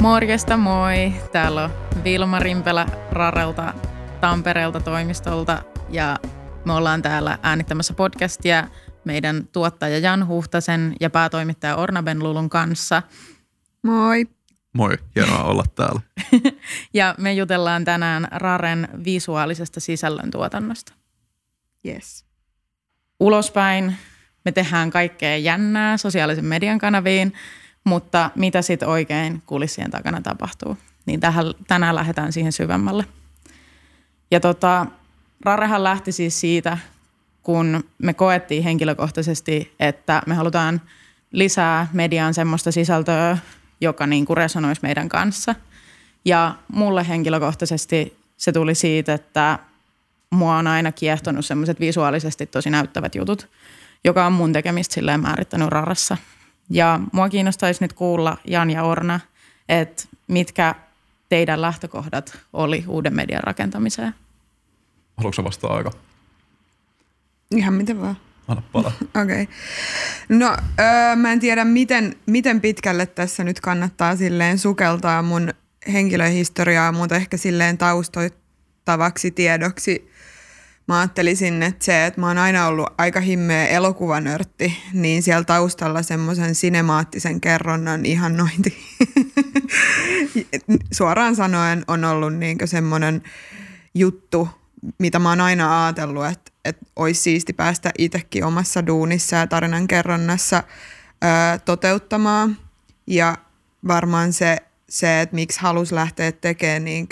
Morjesta 0.00 0.56
moi! 0.56 1.12
Täällä 1.32 1.64
on 1.64 1.70
Vilma 2.04 2.38
Rimpelä 2.38 2.86
Rarelta 3.10 3.74
Tampereelta 4.20 4.80
toimistolta 4.80 5.62
ja 5.90 6.18
me 6.64 6.72
ollaan 6.72 7.02
täällä 7.02 7.38
äänittämässä 7.42 7.94
podcastia 7.94 8.68
meidän 9.04 9.48
tuottaja 9.52 9.98
Jan 9.98 10.26
Huhtasen 10.26 10.96
ja 11.00 11.10
päätoimittaja 11.10 11.76
Orna 11.76 12.02
Benlulun 12.02 12.50
kanssa. 12.50 13.02
Moi! 13.82 14.26
Moi, 14.72 14.98
hienoa 15.16 15.44
olla 15.44 15.64
täällä. 15.74 16.00
ja 16.94 17.14
me 17.18 17.32
jutellaan 17.32 17.84
tänään 17.84 18.28
Raren 18.30 18.88
visuaalisesta 19.04 19.80
sisällöntuotannosta. 19.80 20.92
Yes. 21.86 22.24
Ulospäin 23.20 23.96
me 24.44 24.52
tehdään 24.52 24.90
kaikkea 24.90 25.36
jännää 25.36 25.96
sosiaalisen 25.96 26.44
median 26.44 26.78
kanaviin, 26.78 27.32
mutta 27.90 28.30
mitä 28.34 28.62
sitten 28.62 28.88
oikein 28.88 29.42
kulissien 29.46 29.90
takana 29.90 30.20
tapahtuu? 30.20 30.78
Niin 31.06 31.20
tähän, 31.20 31.46
tänään 31.68 31.94
lähdetään 31.94 32.32
siihen 32.32 32.52
syvemmälle. 32.52 33.04
Ja 34.30 34.40
tota, 34.40 34.86
Rarehan 35.44 35.84
lähti 35.84 36.12
siis 36.12 36.40
siitä, 36.40 36.78
kun 37.42 37.84
me 37.98 38.14
koettiin 38.14 38.62
henkilökohtaisesti, 38.62 39.74
että 39.80 40.22
me 40.26 40.34
halutaan 40.34 40.80
lisää 41.32 41.86
mediaan 41.92 42.34
semmoista 42.34 42.72
sisältöä, 42.72 43.38
joka 43.80 44.06
niin 44.06 44.26
kuin 44.26 44.36
resonoisi 44.36 44.82
meidän 44.82 45.08
kanssa. 45.08 45.54
Ja 46.24 46.54
mulle 46.72 47.08
henkilökohtaisesti 47.08 48.16
se 48.36 48.52
tuli 48.52 48.74
siitä, 48.74 49.14
että 49.14 49.58
mua 50.30 50.56
on 50.56 50.66
aina 50.66 50.92
kiehtonut 50.92 51.44
semmoiset 51.44 51.80
visuaalisesti 51.80 52.46
tosi 52.46 52.70
näyttävät 52.70 53.14
jutut, 53.14 53.48
joka 54.04 54.26
on 54.26 54.32
mun 54.32 54.52
tekemistä 54.52 54.94
silleen 54.94 55.20
määrittänyt 55.20 55.68
rarassa. 55.68 56.16
Ja 56.70 57.00
mua 57.12 57.28
kiinnostaisi 57.28 57.84
nyt 57.84 57.92
kuulla 57.92 58.36
Jan 58.44 58.70
ja 58.70 58.82
Orna, 58.82 59.20
että 59.68 60.04
mitkä 60.26 60.74
teidän 61.28 61.62
lähtökohdat 61.62 62.38
oli 62.52 62.84
uuden 62.88 63.14
median 63.14 63.44
rakentamiseen? 63.44 64.14
Haluatko 65.16 65.44
vastaa 65.44 65.76
aika? 65.76 65.90
Ihan 67.56 67.74
miten 67.74 68.00
vaan. 68.00 68.16
Anna 68.48 68.62
palaa. 68.72 68.92
Okei. 69.22 69.42
Okay. 69.42 69.46
No 70.28 70.56
öö, 70.80 71.16
mä 71.16 71.32
en 71.32 71.40
tiedä 71.40 71.64
miten, 71.64 72.16
miten 72.26 72.60
pitkälle 72.60 73.06
tässä 73.06 73.44
nyt 73.44 73.60
kannattaa 73.60 74.16
silleen 74.16 74.58
sukeltaa 74.58 75.22
mun 75.22 75.54
henkilöhistoriaa, 75.92 76.92
mutta 76.92 77.16
ehkä 77.16 77.36
silleen 77.36 77.78
taustoittavaksi 77.78 79.30
tiedoksi 79.30 80.09
mä 80.88 80.98
ajattelisin, 80.98 81.62
että 81.62 81.84
se, 81.84 82.06
että 82.06 82.20
mä 82.20 82.28
oon 82.28 82.38
aina 82.38 82.66
ollut 82.66 82.88
aika 82.98 83.20
himmeä 83.20 83.66
elokuvanörtti, 83.66 84.76
niin 84.92 85.22
siellä 85.22 85.44
taustalla 85.44 86.02
semmoisen 86.02 86.54
sinemaattisen 86.54 87.40
kerronnan 87.40 88.06
ihannointi 88.06 88.78
suoraan 90.92 91.36
sanoen 91.36 91.84
on 91.88 92.04
ollut 92.04 92.34
niin 92.34 92.58
semmoinen 92.64 93.22
juttu, 93.94 94.48
mitä 94.98 95.18
mä 95.18 95.28
oon 95.28 95.40
aina 95.40 95.84
ajatellut, 95.84 96.26
että, 96.26 96.52
että 96.64 96.86
olisi 96.96 97.20
siisti 97.20 97.52
päästä 97.52 97.90
itsekin 97.98 98.44
omassa 98.44 98.86
duunissa 98.86 99.36
ja 99.36 99.46
tarinan 99.46 99.88
kerronnassa 99.88 100.62
toteuttamaan. 101.64 102.56
Ja 103.06 103.36
varmaan 103.86 104.32
se, 104.32 104.56
se 104.88 105.20
että 105.20 105.34
miksi 105.34 105.60
halus 105.60 105.92
lähteä 105.92 106.32
tekemään 106.32 106.84
niin 106.84 107.08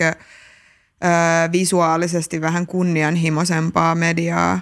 visuaalisesti 1.53 2.41
vähän 2.41 2.67
kunnianhimoisempaa 2.67 3.95
mediaa, 3.95 4.61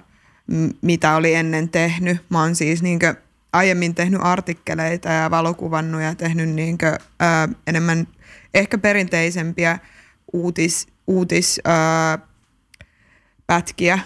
mitä 0.82 1.16
oli 1.16 1.34
ennen 1.34 1.68
tehnyt. 1.68 2.24
Mä 2.28 2.40
oon 2.40 2.54
siis 2.54 2.82
niin 2.82 2.98
kuin, 2.98 3.14
aiemmin 3.52 3.94
tehnyt 3.94 4.20
artikkeleita 4.22 5.08
ja 5.08 5.30
valokuvannut 5.30 6.02
ja 6.02 6.14
tehnyt 6.14 6.48
niin 6.48 6.78
kuin, 6.78 6.98
ää, 7.20 7.48
enemmän 7.66 8.08
ehkä 8.54 8.78
perinteisempiä 8.78 9.78
uutis, 10.32 10.86
uutis 11.06 11.60
ää, 11.64 12.18
pätkiä, 13.46 13.98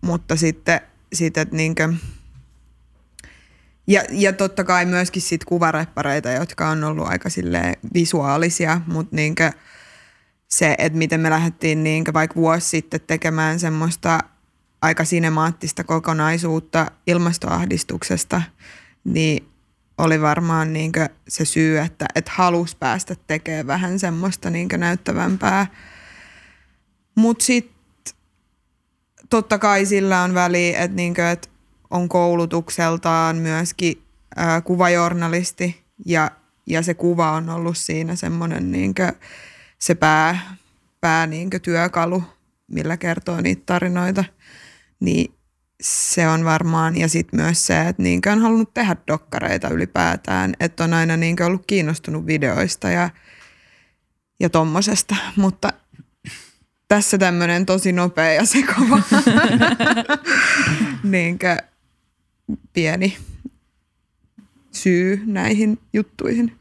mutta 0.00 0.36
sitten, 0.36 0.80
että 1.22 1.56
niinkö, 1.56 1.92
ja, 3.86 4.02
ja 4.10 4.32
totta 4.32 4.64
kai 4.64 4.86
myöskin 4.86 5.22
sit 5.22 5.44
kuvareppareita, 5.44 6.30
jotka 6.30 6.68
on 6.68 6.84
ollut 6.84 7.08
aika 7.08 7.28
visuaalisia, 7.94 8.80
mutta 8.86 9.16
niinkö 9.16 9.52
se, 10.48 10.74
että 10.78 10.98
miten 10.98 11.20
me 11.20 11.30
lähdettiin 11.30 11.84
niinkö 11.84 12.12
vaikka 12.12 12.34
vuosi 12.34 12.68
sitten 12.68 13.00
tekemään 13.00 13.60
semmoista 13.60 14.18
aika 14.82 15.04
sinemaattista 15.04 15.84
kokonaisuutta 15.84 16.90
ilmastoahdistuksesta, 17.06 18.42
niin 19.04 19.48
oli 19.98 20.20
varmaan 20.20 20.72
niinkö 20.72 21.08
se 21.28 21.44
syy, 21.44 21.78
että 21.78 22.06
et 22.14 22.28
halus 22.28 22.74
päästä 22.74 23.16
tekemään 23.26 23.66
vähän 23.66 23.98
semmoista 23.98 24.50
niinkö 24.50 24.78
näyttävämpää. 24.78 25.66
Mutta 27.14 27.44
sitten 27.44 28.14
totta 29.30 29.58
kai 29.58 29.86
sillä 29.86 30.22
on 30.22 30.34
väliä, 30.34 30.78
että, 30.78 30.96
niinkö, 30.96 31.30
että 31.30 31.48
on 31.90 32.08
koulutukseltaan 32.08 33.36
myöskin 33.36 34.02
ää, 34.36 34.60
kuvajournalisti 34.60 35.84
ja, 36.06 36.30
ja 36.66 36.82
se 36.82 36.94
kuva 36.94 37.32
on 37.32 37.50
ollut 37.50 37.78
siinä 37.78 38.16
semmoinen 38.16 38.72
niinkö, 38.72 39.12
se 39.78 39.94
pää, 39.94 40.56
pää 41.00 41.26
niinkö, 41.26 41.58
työkalu, 41.58 42.22
millä 42.68 42.96
kertoo 42.96 43.40
niitä 43.40 43.62
tarinoita. 43.66 44.24
Niin 45.00 45.34
se 45.82 46.28
on 46.28 46.44
varmaan, 46.44 46.96
ja 46.96 47.08
sitten 47.08 47.40
myös 47.40 47.66
se, 47.66 47.88
että 47.88 48.02
niinkö 48.02 48.32
on 48.32 48.38
halunnut 48.38 48.74
tehdä 48.74 48.96
dokkareita 49.06 49.68
ylipäätään, 49.68 50.54
että 50.60 50.84
on 50.84 50.94
aina 50.94 51.16
niinkö 51.16 51.46
ollut 51.46 51.66
kiinnostunut 51.66 52.26
videoista 52.26 52.90
ja, 52.90 53.10
ja 54.40 54.50
tommosesta, 54.50 55.16
mutta 55.36 55.72
tässä 56.88 57.18
tämmöinen 57.18 57.66
tosi 57.66 57.92
nopea 57.92 58.32
ja 58.32 58.46
sekava 58.46 59.02
niinkö 61.02 61.56
pieni 62.72 63.18
syy 64.72 65.22
näihin 65.26 65.78
juttuihin. 65.92 66.58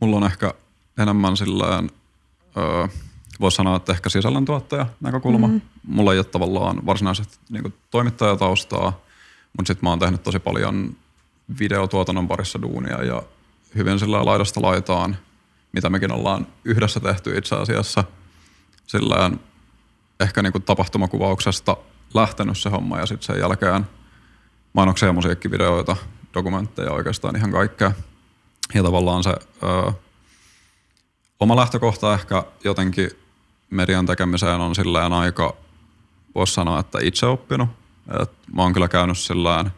Mulla 0.00 0.16
on 0.16 0.24
ehkä 0.24 0.54
enemmän 0.98 1.36
silleen, 1.36 1.90
öö, 2.56 2.88
voisi 3.40 3.56
sanoa, 3.56 3.76
että 3.76 3.92
ehkä 3.92 4.08
sisällöntuottaja 4.08 4.86
näkökulma. 5.00 5.46
Mm. 5.46 5.60
Mulla 5.86 6.12
ei 6.12 6.18
ole 6.18 6.24
tavallaan 6.24 6.86
varsinaisesti 6.86 7.38
niin 7.50 7.74
toimittajataustaa, 7.90 9.00
mutta 9.56 9.66
sitten 9.66 9.86
mä 9.86 9.90
oon 9.90 9.98
tehnyt 9.98 10.22
tosi 10.22 10.38
paljon 10.38 10.96
videotuotannon 11.58 12.28
parissa 12.28 12.62
duunia 12.62 13.04
ja 13.04 13.22
hyvin 13.74 13.98
sillä 13.98 14.24
laidasta 14.24 14.62
laitaan, 14.62 15.16
mitä 15.72 15.90
mekin 15.90 16.12
ollaan 16.12 16.46
yhdessä 16.64 17.00
tehty 17.00 17.38
itse 17.38 17.56
asiassa– 17.56 18.04
silleen 18.90 19.40
ehkä 20.20 20.42
niin 20.42 20.52
kuin 20.52 20.62
tapahtumakuvauksesta 20.62 21.76
lähtenyt 22.14 22.58
se 22.58 22.70
homma 22.70 22.98
ja 22.98 23.06
sitten 23.06 23.26
sen 23.26 23.38
jälkeen 23.38 23.86
mainoksia 24.72 25.08
ja 25.08 25.12
musiikkivideoita, 25.12 25.96
dokumentteja 26.34 26.92
oikeastaan 26.92 27.36
ihan 27.36 27.52
kaikkea. 27.52 27.92
Ja 28.74 28.82
tavallaan 28.82 29.22
se 29.22 29.30
ö, 29.62 29.92
oma 31.40 31.56
lähtökohta 31.56 32.14
ehkä 32.14 32.44
jotenkin 32.64 33.10
median 33.70 34.06
tekemiseen 34.06 34.60
on 34.60 34.74
silleen 34.74 35.12
aika, 35.12 35.56
voisi 36.34 36.54
sanoa, 36.54 36.80
että 36.80 36.98
itse 37.02 37.26
oppinut. 37.26 37.68
Et 38.22 38.30
mä 38.54 38.62
oon 38.62 38.72
kyllä 38.72 38.88
käynyt 38.88 39.18
silleen 39.18 39.70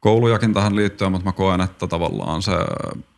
koulujakin 0.00 0.54
tähän 0.54 0.76
liittyen, 0.76 1.12
mutta 1.12 1.24
mä 1.24 1.32
koen, 1.32 1.60
että 1.60 1.86
tavallaan 1.86 2.42
se 2.42 2.52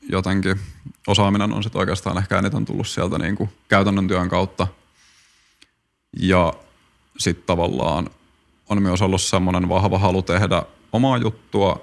jotenkin 0.09 0.61
osaaminen 1.07 1.53
on 1.53 1.63
sitten 1.63 1.81
oikeastaan 1.81 2.19
ehkä 2.19 2.39
eniten 2.39 2.65
tullut 2.65 2.89
sieltä 2.89 3.19
niin 3.19 3.37
kuin 3.37 3.51
käytännön 3.69 4.09
työn 4.09 4.29
kautta– 4.29 4.67
ja 6.17 6.53
sitten 7.19 7.47
tavallaan 7.47 8.11
on 8.69 8.83
myös 8.83 9.03
ollut 9.03 9.23
semmoinen 9.23 9.69
vahva 9.69 9.99
halu 9.99 10.23
tehdä 10.23 10.63
omaa 10.93 11.17
juttua 11.17 11.81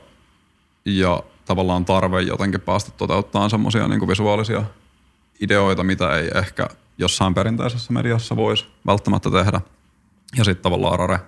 ja 0.85 1.23
tavallaan 1.45 1.85
tarve 1.85 2.21
jotenkin 2.21 2.61
päästä 2.61 2.91
toteuttaa 2.91 3.49
semmoisia 3.49 3.87
niin 3.87 4.07
visuaalisia 4.07 4.63
ideoita, 5.41 5.83
mitä 5.83 6.17
ei 6.17 6.29
ehkä 6.35 6.67
jossain 6.97 7.33
perinteisessä 7.33 7.93
mediassa 7.93 8.35
voisi 8.35 8.65
välttämättä 8.85 9.31
tehdä. 9.31 9.61
Ja 10.37 10.43
sitten 10.43 10.63
tavallaan 10.63 10.99
Rare 10.99 11.19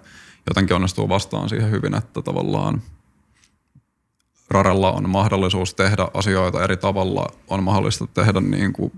jotenkin 0.47 0.75
onnistuu 0.75 1.09
vastaan 1.09 1.49
siihen 1.49 1.71
hyvin, 1.71 1.95
että 1.95 2.21
tavallaan 2.21 2.81
Rarella 4.49 4.91
on 4.91 5.09
mahdollisuus 5.09 5.73
tehdä 5.73 6.07
asioita 6.13 6.63
eri 6.63 6.77
tavalla, 6.77 7.27
on 7.47 7.63
mahdollista 7.63 8.07
tehdä 8.07 8.41
niin 8.41 8.73
kuin 8.73 8.91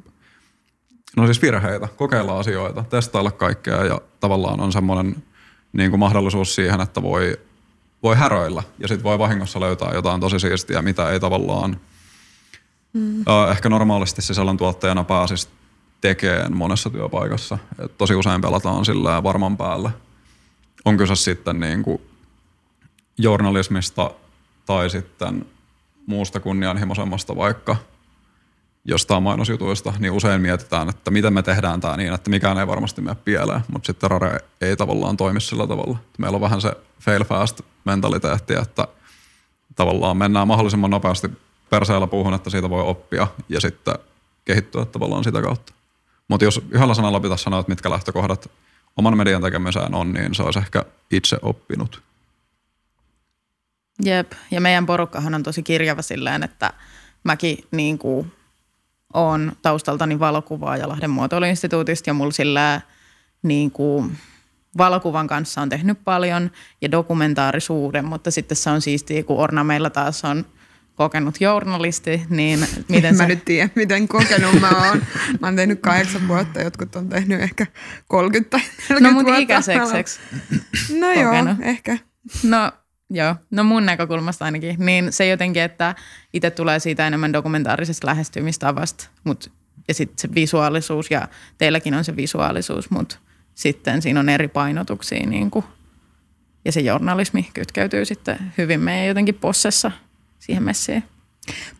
No 1.17 1.25
siis 1.25 1.41
virheitä, 1.41 1.87
kokeilla 1.95 2.39
asioita, 2.39 2.83
testailla 2.83 3.31
kaikkea 3.31 3.85
ja 3.85 4.01
tavallaan 4.19 4.59
on 4.59 4.71
semmoinen 4.71 5.23
niin 5.73 5.89
kuin 5.89 5.99
mahdollisuus 5.99 6.55
siihen, 6.55 6.81
että 6.81 7.01
voi, 7.01 7.39
voi 8.03 8.15
häröillä 8.15 8.63
ja 8.79 8.87
sitten 8.87 9.03
voi 9.03 9.19
vahingossa 9.19 9.59
löytää 9.59 9.91
jotain 9.93 10.21
tosi 10.21 10.39
siistiä, 10.39 10.81
mitä 10.81 11.09
ei 11.09 11.19
tavallaan 11.19 11.79
mm. 12.93 13.23
ehkä 13.51 13.69
normaalisti 13.69 14.21
sisällöntuottajana 14.21 15.03
pääsisi 15.03 15.47
tekemään 16.01 16.57
monessa 16.57 16.89
työpaikassa. 16.89 17.57
Et 17.79 17.97
tosi 17.97 18.15
usein 18.15 18.41
pelataan 18.41 18.85
sillä 18.85 19.23
varman 19.23 19.57
päälle. 19.57 19.91
On 20.85 20.97
kyse 20.97 21.15
sitten 21.15 21.59
niin 21.59 21.83
kuin 21.83 22.01
journalismista 23.17 24.11
tai 24.65 24.89
sitten 24.89 25.45
muusta 26.05 26.39
kunnianhimoisemmasta 26.39 27.35
vaikka 27.35 27.75
jostain 28.85 29.23
mainosjutuista, 29.23 29.93
niin 29.99 30.11
usein 30.11 30.41
mietitään, 30.41 30.89
että 30.89 31.11
miten 31.11 31.33
me 31.33 31.41
tehdään 31.41 31.81
tämä 31.81 31.97
niin, 31.97 32.13
että 32.13 32.29
mikään 32.29 32.57
ei 32.57 32.67
varmasti 32.67 33.01
mene 33.01 33.15
pieleen, 33.25 33.61
mutta 33.73 33.87
sitten 33.87 34.11
Rare 34.11 34.39
ei 34.61 34.77
tavallaan 34.77 35.17
toimi 35.17 35.41
sillä 35.41 35.67
tavalla. 35.67 35.97
Meillä 36.17 36.35
on 36.35 36.41
vähän 36.41 36.61
se 36.61 36.71
fail 36.99 37.23
fast 37.23 37.61
mentaliteetti, 37.85 38.53
että 38.53 38.87
tavallaan 39.75 40.17
mennään 40.17 40.47
mahdollisimman 40.47 40.91
nopeasti 40.91 41.27
perseellä 41.71 42.07
puuhun, 42.07 42.33
että 42.33 42.49
siitä 42.49 42.69
voi 42.69 42.83
oppia 42.83 43.27
ja 43.49 43.61
sitten 43.61 43.95
kehittyä 44.45 44.85
tavallaan 44.85 45.23
sitä 45.23 45.41
kautta. 45.41 45.73
Mutta 46.27 46.45
jos 46.45 46.61
yhdellä 46.71 46.93
sanalla 46.93 47.19
pitäisi 47.19 47.43
sanoa, 47.43 47.59
että 47.59 47.71
mitkä 47.71 47.89
lähtökohdat 47.89 48.51
oman 48.97 49.17
median 49.17 49.41
tekemiseen 49.41 49.95
on, 49.95 50.13
niin 50.13 50.35
se 50.35 50.43
olisi 50.43 50.59
ehkä 50.59 50.85
itse 51.11 51.37
oppinut. 51.41 52.01
Jep, 54.05 54.31
ja 54.51 54.61
meidän 54.61 54.85
porukkahan 54.85 55.35
on 55.35 55.43
tosi 55.43 55.63
kirjava 55.63 56.01
silleen, 56.01 56.43
että 56.43 56.73
mäkin 57.23 57.57
niin 57.71 57.97
kuin 57.97 58.31
on 59.13 59.51
taustaltani 59.61 60.19
valokuvaa 60.19 60.77
ja 60.77 60.89
Lahden 60.89 61.09
muotoiluinstituutista 61.09 62.09
ja 62.09 62.13
mulla 62.13 62.31
sillä 62.31 62.81
niin 63.43 63.71
kuin 63.71 64.17
valokuvan 64.77 65.27
kanssa 65.27 65.61
on 65.61 65.69
tehnyt 65.69 65.97
paljon 66.03 66.51
ja 66.81 66.91
dokumentaarisuuden, 66.91 68.05
mutta 68.05 68.31
sitten 68.31 68.57
se 68.57 68.69
on 68.69 68.81
siistiä, 68.81 69.23
kun 69.23 69.39
Orna 69.39 69.63
meillä 69.63 69.89
taas 69.89 70.25
on 70.25 70.45
kokenut 71.01 71.41
journalisti, 71.41 72.21
niin 72.29 72.67
miten 72.89 73.15
Mä 73.17 73.23
se... 73.23 73.27
nyt 73.27 73.45
tiedän, 73.45 73.71
miten 73.75 74.07
kokenut 74.07 74.59
mä 74.59 74.69
oon. 74.69 75.01
Mä 75.39 75.47
oon 75.47 75.55
tehnyt 75.55 75.79
kahdeksan 75.81 76.27
vuotta, 76.27 76.61
jotkut 76.61 76.95
on 76.95 77.09
tehnyt 77.09 77.41
ehkä 77.41 77.65
30 78.07 78.49
tai 78.49 78.59
40 78.89 79.09
No 79.09 79.11
mutta 79.13 79.25
vuotta. 79.25 79.41
ikäiseksi. 79.41 80.19
No 80.99 81.11
joo, 81.11 81.55
ehkä. 81.61 81.97
No 82.43 82.71
joo, 83.09 83.35
no 83.51 83.63
mun 83.63 83.85
näkökulmasta 83.85 84.45
ainakin. 84.45 84.75
Niin 84.79 85.13
se 85.13 85.27
jotenkin, 85.27 85.61
että 85.63 85.95
itse 86.33 86.49
tulee 86.51 86.79
siitä 86.79 87.07
enemmän 87.07 87.33
dokumentaarisesta 87.33 88.07
lähestymistavasta, 88.07 89.09
mut, 89.23 89.51
ja 89.87 89.93
sitten 89.93 90.19
se 90.19 90.35
visuaalisuus, 90.35 91.11
ja 91.11 91.27
teilläkin 91.57 91.93
on 91.93 92.03
se 92.03 92.15
visuaalisuus, 92.15 92.89
mutta 92.89 93.17
sitten 93.55 94.01
siinä 94.01 94.19
on 94.19 94.29
eri 94.29 94.47
painotuksia, 94.47 95.25
niin 95.25 95.51
kuin, 95.51 95.65
ja 96.65 96.71
se 96.71 96.79
journalismi 96.81 97.49
kytkeytyy 97.53 98.05
sitten 98.05 98.37
hyvin 98.57 98.79
meidän 98.79 99.07
jotenkin 99.07 99.35
possessa 99.35 99.91
siihen 100.41 100.63
messiin. 100.63 101.03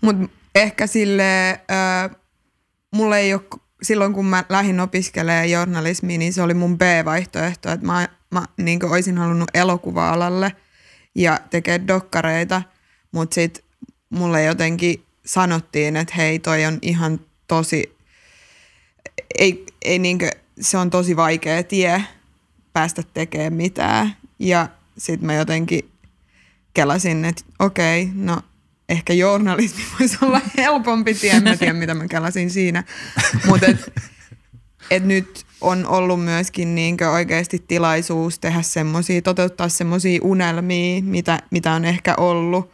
Mutta 0.02 0.30
ehkä 0.56 0.88
sille, 0.88 1.52
äh, 1.52 2.18
mulla 2.92 3.18
ei 3.18 3.34
ole, 3.34 3.42
silloin 3.84 4.14
kun 4.14 4.26
mä 4.26 4.44
lähdin 4.50 4.80
opiskelemaan 4.80 5.52
journalismia, 5.52 6.18
niin 6.18 6.34
se 6.34 6.42
oli 6.42 6.54
mun 6.54 6.78
B-vaihtoehto, 6.78 7.70
että 7.72 7.86
mä, 7.86 8.10
mä 8.32 8.46
niin 8.58 8.86
olisin 8.86 9.18
halunnut 9.18 9.50
elokuva-alalle 9.54 10.56
ja 11.16 11.40
tekee 11.50 11.82
dokkareita, 11.88 12.62
mutta 13.12 13.36
sitten 13.36 13.64
mulle 14.10 14.44
jotenkin 14.44 15.06
sanottiin, 15.26 15.98
että 15.98 16.14
hei 16.18 16.40
toi 16.40 16.66
on 16.66 16.80
ihan 16.82 17.20
tosi, 17.48 17.98
ei, 19.40 19.66
ei 19.82 20.00
niinkö, 20.00 20.30
se 20.62 20.78
on 20.78 20.90
tosi 20.90 21.16
vaikea 21.16 21.64
tie 21.64 22.04
päästä 22.74 23.04
tekemään 23.14 23.54
mitään 23.54 24.16
ja 24.40 24.68
sitten 24.98 25.26
mä 25.26 25.34
jotenkin 25.34 25.92
kelasin, 26.74 27.26
että 27.26 27.44
okei, 27.60 28.10
no 28.14 28.42
ehkä 28.92 29.14
journalismi 29.14 29.82
voisi 30.00 30.18
olla 30.22 30.42
helpompi 30.58 31.14
tie, 31.14 31.32
en 31.32 31.44
mä 31.44 31.58
tiedä 31.58 31.74
mitä 31.74 31.94
mä 31.94 32.08
kelasin 32.08 32.50
siinä, 32.50 32.84
mutta 33.46 33.66
et, 33.66 33.94
et 34.92 35.06
nyt 35.06 35.46
on 35.62 35.88
ollut 35.88 36.24
myöskin 36.24 36.76
niinkö 36.76 37.10
oikeasti 37.10 37.64
tilaisuus 37.68 38.40
tehdä 38.40 38.62
semmoisia, 38.62 39.22
toteuttaa 39.22 39.70
semmoisia 39.70 40.20
unelmia, 40.24 41.02
mitä, 41.02 41.40
mitä 41.52 41.74
on 41.74 41.86
ehkä 41.86 42.16
ollut. 42.18 42.72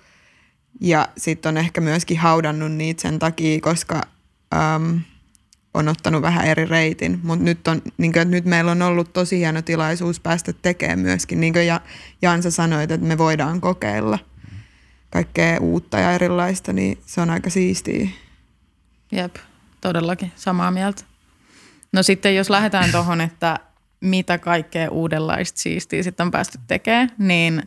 Ja 0.81 1.07
sitten 1.17 1.49
on 1.49 1.57
ehkä 1.57 1.81
myöskin 1.81 2.17
haudannut 2.17 2.71
niitä 2.71 3.01
sen 3.01 3.19
takia, 3.19 3.61
koska 3.61 4.01
äm, 4.53 5.01
on 5.73 5.87
ottanut 5.87 6.21
vähän 6.21 6.45
eri 6.45 6.65
reitin, 6.65 7.19
mutta 7.23 7.45
nyt, 7.45 7.59
niin 7.97 8.17
että 8.17 8.25
nyt 8.25 8.45
meillä 8.45 8.71
on 8.71 8.81
ollut 8.81 9.13
tosi 9.13 9.37
hieno 9.37 9.61
tilaisuus 9.61 10.19
päästä 10.19 10.53
tekemään 10.53 10.99
myöskin, 10.99 11.39
niin 11.39 11.53
kuin 11.53 11.67
ja, 11.67 11.81
Jansa 12.21 12.51
sanoit, 12.51 12.91
että 12.91 13.07
me 13.07 13.17
voidaan 13.17 13.61
kokeilla 13.61 14.19
kaikkea 15.09 15.59
uutta 15.59 15.99
ja 15.99 16.11
erilaista, 16.11 16.73
niin 16.73 16.97
se 17.05 17.21
on 17.21 17.29
aika 17.29 17.49
siistiä. 17.49 18.07
Jep, 19.11 19.35
todellakin 19.81 20.31
samaa 20.35 20.71
mieltä. 20.71 21.03
No 21.93 22.03
sitten 22.03 22.35
jos 22.35 22.49
lähdetään 22.49 22.91
tuohon, 22.91 23.21
että 23.21 23.59
mitä 24.01 24.37
kaikkea 24.37 24.91
uudenlaista 24.91 25.59
siistiä 25.59 26.03
sitten 26.03 26.25
on 26.25 26.31
päästy 26.31 26.59
tekemään, 26.67 27.11
niin 27.17 27.63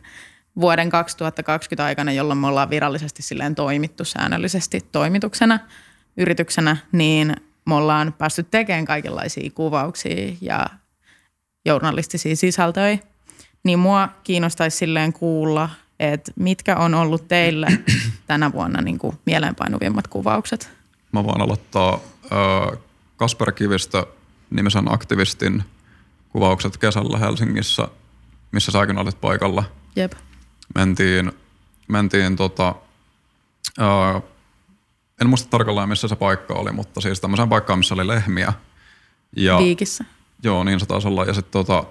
vuoden 0.59 0.89
2020 0.89 1.85
aikana, 1.85 2.11
jolloin 2.11 2.39
me 2.39 2.47
ollaan 2.47 2.69
virallisesti 2.69 3.21
silleen 3.21 3.55
toimittu 3.55 4.05
säännöllisesti 4.05 4.81
toimituksena, 4.91 5.59
yrityksenä, 6.17 6.77
niin 6.91 7.35
me 7.65 7.75
ollaan 7.75 8.13
päästy 8.17 8.43
tekemään 8.43 8.85
kaikenlaisia 8.85 9.51
kuvauksia 9.51 10.33
ja 10.41 10.65
journalistisia 11.65 12.35
sisältöjä. 12.35 12.97
Niin 13.63 13.79
mua 13.79 14.09
kiinnostaisi 14.23 14.77
silleen 14.77 15.13
kuulla, 15.13 15.69
että 16.01 16.31
mitkä 16.35 16.77
on 16.77 16.93
ollut 16.93 17.27
teille 17.27 17.67
tänä 18.27 18.51
vuonna 18.51 18.81
niin 18.81 18.99
kuin 18.99 19.17
mieleenpainuvimmat 19.25 20.07
kuvaukset? 20.07 20.71
Mä 21.11 21.23
voin 21.23 21.41
aloittaa 21.41 21.93
äh, 21.93 22.79
Kasper 23.17 23.51
Kivistö 23.51 24.05
nimisen 24.49 24.93
aktivistin 24.93 25.63
kuvaukset 26.29 26.77
kesällä 26.77 27.17
Helsingissä, 27.17 27.87
missä 28.51 28.71
säkin 28.71 28.97
olit 28.97 29.21
paikalla. 29.21 29.63
Jep. 29.95 30.13
Mentiin, 30.75 31.31
mentiin 31.87 32.35
tota, 32.35 32.75
äh, 33.81 34.21
en 35.21 35.29
muista 35.29 35.49
tarkalleen 35.49 35.89
missä 35.89 36.07
se 36.07 36.15
paikka 36.15 36.53
oli, 36.53 36.71
mutta 36.71 37.01
siis 37.01 37.21
tämmöiseen 37.21 37.49
paikkaan, 37.49 37.79
missä 37.79 37.95
oli 37.95 38.07
lehmiä. 38.07 38.53
Ja, 39.35 39.57
Viikissä. 39.57 40.05
Joo, 40.43 40.63
niin 40.63 40.79
se 40.79 40.85
taisi 40.85 41.07
olla. 41.07 41.25
Ja 41.25 41.33
sitten 41.33 41.51
tota, 41.51 41.83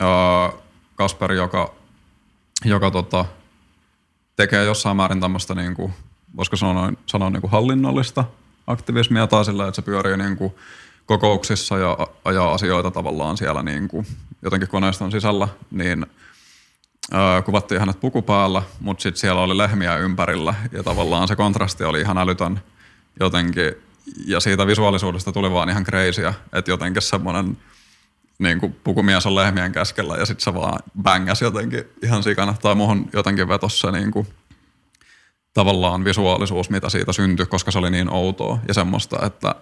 ää, 0.00 0.52
Kasper, 0.94 1.32
joka, 1.32 1.74
joka 2.64 2.90
tota, 2.90 3.24
tekee 4.36 4.64
jossain 4.64 4.96
määrin 4.96 5.20
tämmöistä, 5.20 5.54
niinku, 5.54 5.90
voisiko 6.36 6.56
sanoa, 6.56 6.92
sanoa 7.06 7.30
niinku 7.30 7.48
hallinnollista 7.48 8.24
aktivismia 8.66 9.26
tai 9.26 9.44
sillä, 9.44 9.68
että 9.68 9.76
se 9.76 9.82
pyörii 9.82 10.16
niinku 10.16 10.58
kokouksissa 11.06 11.78
ja 11.78 11.98
ajaa 12.24 12.54
asioita 12.54 12.90
tavallaan 12.90 13.36
siellä 13.36 13.62
niinku, 13.62 14.04
jotenkin 14.42 14.68
koneiston 14.68 15.12
sisällä, 15.12 15.48
niin 15.70 16.06
ää, 17.12 17.42
kuvattiin 17.42 17.80
hänet 17.80 18.00
puku 18.00 18.22
päällä, 18.22 18.62
mutta 18.80 19.02
sitten 19.02 19.20
siellä 19.20 19.40
oli 19.40 19.58
lehmiä 19.58 19.96
ympärillä 19.96 20.54
ja 20.72 20.82
tavallaan 20.82 21.28
se 21.28 21.36
kontrasti 21.36 21.84
oli 21.84 22.00
ihan 22.00 22.18
älytön 22.18 22.60
jotenkin. 23.20 23.72
Ja 24.26 24.40
siitä 24.40 24.66
visuaalisuudesta 24.66 25.32
tuli 25.32 25.50
vaan 25.50 25.68
ihan 25.68 25.84
kreisiä, 25.84 26.34
että 26.52 26.70
jotenkin 26.70 27.02
semmoinen 27.02 27.58
niin 28.38 28.60
kuin 28.60 28.76
pukumies 28.84 29.26
on 29.26 29.34
lehmien 29.34 29.72
keskellä 29.72 30.16
ja 30.16 30.26
sitten 30.26 30.44
se 30.44 30.54
vaan 30.54 30.78
bängäs 31.02 31.42
jotenkin 31.42 31.84
ihan 32.02 32.22
sikana. 32.22 32.54
Tai 32.62 32.74
muuhun 32.74 33.10
jotenkin 33.12 33.48
vetosi 33.48 33.78
se 33.78 33.92
niin 33.92 34.10
kuin, 34.10 34.26
tavallaan 35.54 36.04
visuaalisuus, 36.04 36.70
mitä 36.70 36.88
siitä 36.88 37.12
syntyi, 37.12 37.46
koska 37.46 37.70
se 37.70 37.78
oli 37.78 37.90
niin 37.90 38.10
outoa 38.10 38.58
ja 38.68 38.74
semmoista, 38.74 39.26
että 39.26 39.54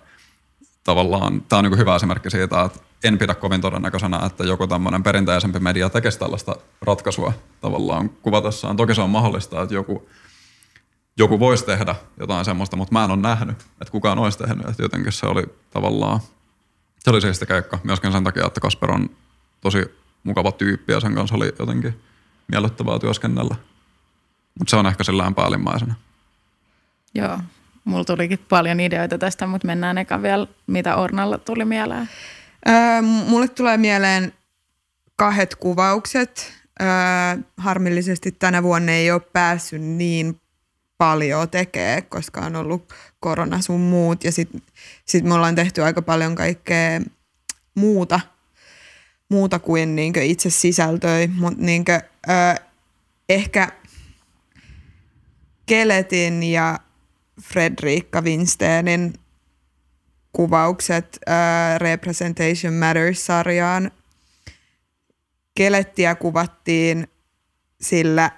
tavallaan 0.85 1.41
tämä 1.41 1.59
on 1.59 1.65
niin 1.65 1.79
hyvä 1.79 1.97
esimerkki 1.97 2.31
siitä, 2.31 2.63
että 2.63 2.81
en 3.05 3.19
pidä 3.19 3.35
kovin 3.35 3.61
todennäköisenä, 3.61 4.21
että 4.27 4.45
joku 4.45 4.67
tämmöinen 4.67 5.03
perinteisempi 5.03 5.59
media 5.59 5.91
tekisi 5.91 6.19
tällaista 6.19 6.57
ratkaisua 6.83 7.33
tavallaan 7.61 8.11
kuvatessaan. 8.11 8.77
Toki 8.77 8.95
se 8.95 9.01
on 9.01 9.11
mahdollista, 9.11 9.63
että 9.63 9.75
joku, 9.75 10.09
joku 11.19 11.41
voisi 11.41 11.65
tehdä 11.65 11.95
jotain 12.21 12.45
semmoista, 12.45 12.77
mutta 12.77 12.93
mä 12.93 13.05
en 13.05 13.11
ole 13.11 13.21
nähnyt, 13.21 13.57
että 13.61 13.93
kukaan 13.93 14.19
olisi 14.19 14.39
tehnyt. 14.39 14.69
Että 14.69 14.83
jotenkin 14.83 15.13
se 15.13 15.27
oli 15.27 15.45
tavallaan, 15.71 16.21
se 17.05 17.11
oli 17.11 17.21
siisti 17.21 17.47
keikka. 17.47 17.79
Myöskin 17.85 18.13
sen 18.13 18.25
takia, 18.25 18.47
että 18.47 18.61
Kasper 18.61 18.91
on 18.91 19.11
tosi 19.61 19.79
mukava 20.25 20.53
tyyppi 20.53 20.93
ja 20.93 21.01
sen 21.01 21.15
kanssa 21.15 21.37
oli 21.37 21.53
jotenkin 21.59 22.01
miellyttävää 22.49 22.99
työskennellä. 22.99 23.55
Mutta 24.59 24.71
se 24.71 24.77
on 24.77 24.87
ehkä 24.87 25.05
sillään 25.05 25.35
päällimmäisenä. 25.35 25.95
Joo, 27.15 27.39
mulla 27.85 28.05
tulikin 28.05 28.39
paljon 28.49 28.81
ideoita 28.81 29.19
tästä, 29.19 29.47
mutta 29.47 29.67
mennään 29.67 29.99
eka 29.99 30.23
vielä, 30.23 30.47
mitä 30.67 30.97
Ornalla 30.97 31.39
tuli 31.39 31.65
mieleen. 31.65 32.09
Öö, 32.69 33.03
mulle 33.03 33.49
tulee 33.49 33.77
mieleen 33.77 34.33
kahdet 35.17 35.55
kuvaukset. 35.55 36.53
Öö, 36.83 36.87
harmillisesti 37.57 38.33
tänä 38.33 38.63
vuonna 38.63 38.93
ei 38.93 39.11
ole 39.11 39.21
päässyt 39.21 39.83
niin 39.83 40.41
paljon 40.99 41.51
tekee, 41.51 42.03
koska 42.03 42.41
on 42.41 42.57
ollut 42.57 42.93
korona 43.21 43.61
sun 43.61 43.81
muut. 43.81 44.25
Ja 44.25 44.33
sitten 44.33 44.63
sit 45.05 45.25
me 45.25 45.35
ollaan 45.35 45.55
tehty 45.55 45.83
aika 45.83 46.03
paljon 46.03 46.35
kaikkea 46.35 47.01
muuta, 47.75 48.21
muuta 49.29 49.59
kuin 49.59 49.97
niinkö 49.97 50.23
itse 50.23 50.51
sisältöi. 50.51 51.27
Mutta 51.27 51.63
niinkö, 51.63 52.01
öö, 52.29 52.65
ehkä 53.29 53.69
Keletin 55.67 56.43
ja 56.43 56.79
Fredrika 57.43 58.21
Winstenin 58.23 59.15
kuvaukset 60.33 61.19
ää, 61.27 61.79
Representation 61.79 62.75
Matters-sarjaan. 62.75 63.91
Kelettiä 65.55 66.15
kuvattiin 66.15 67.09
sillä, 67.81 68.31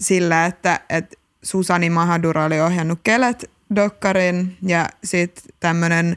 sillä 0.00 0.46
että, 0.46 0.80
että 0.88 1.16
Susani 1.42 1.90
Mahadura 1.90 2.44
oli 2.44 2.60
ohjannut 2.60 3.00
Kelet 3.04 3.50
dokkarin 3.74 4.56
ja 4.62 4.88
sitten 5.04 5.44
tämmöinen 5.60 6.16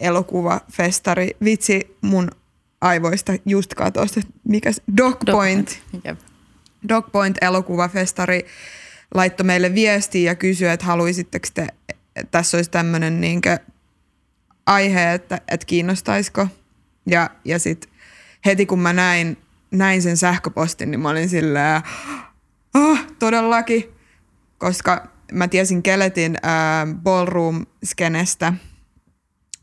elokuvafestari. 0.00 1.30
Vitsi, 1.44 1.96
mun 2.00 2.30
aivoista 2.80 3.32
just 3.46 3.74
katosi, 3.74 4.20
mikä 4.44 4.70
Dog 4.96 5.18
Point. 5.26 5.82
Dog 6.88 7.06
elokuvafestari 7.40 8.46
laittoi 9.14 9.46
meille 9.46 9.74
viestiä 9.74 10.30
ja 10.30 10.34
kysyi, 10.34 10.68
että 10.68 10.86
haluaisitteko 10.86 11.48
te, 11.54 11.66
tässä 12.30 12.56
olisi 12.56 12.70
tämmöinen 12.70 13.20
niinkö 13.20 13.58
aihe, 14.66 15.12
että, 15.12 15.40
että 15.48 15.66
kiinnostaisiko. 15.66 16.46
Ja, 17.06 17.30
ja 17.44 17.58
sitten 17.58 17.90
heti 18.46 18.66
kun 18.66 18.78
mä 18.80 18.92
näin, 18.92 19.36
näin 19.70 20.02
sen 20.02 20.16
sähköpostin, 20.16 20.90
niin 20.90 21.00
mä 21.00 21.08
olin 21.08 21.28
silleen, 21.28 21.82
oh, 22.74 22.98
todellakin, 23.18 23.84
koska 24.58 25.08
mä 25.32 25.48
tiesin 25.48 25.82
Keletin 25.82 26.36
äh, 26.44 27.00
ballroom-skenestä, 27.02 28.52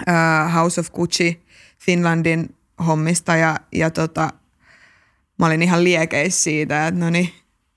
äh, 0.10 0.54
House 0.54 0.82
of 0.82 0.92
Gucci, 0.92 1.46
Finlandin 1.80 2.56
hommista 2.88 3.36
ja, 3.36 3.58
ja 3.72 3.90
tota, 3.90 4.30
mä 5.40 5.46
olin 5.46 5.62
ihan 5.62 5.84
liekeissä 5.84 6.44
siitä, 6.44 6.88
että 6.88 7.00
no 7.00 7.10
niin, 7.10 7.30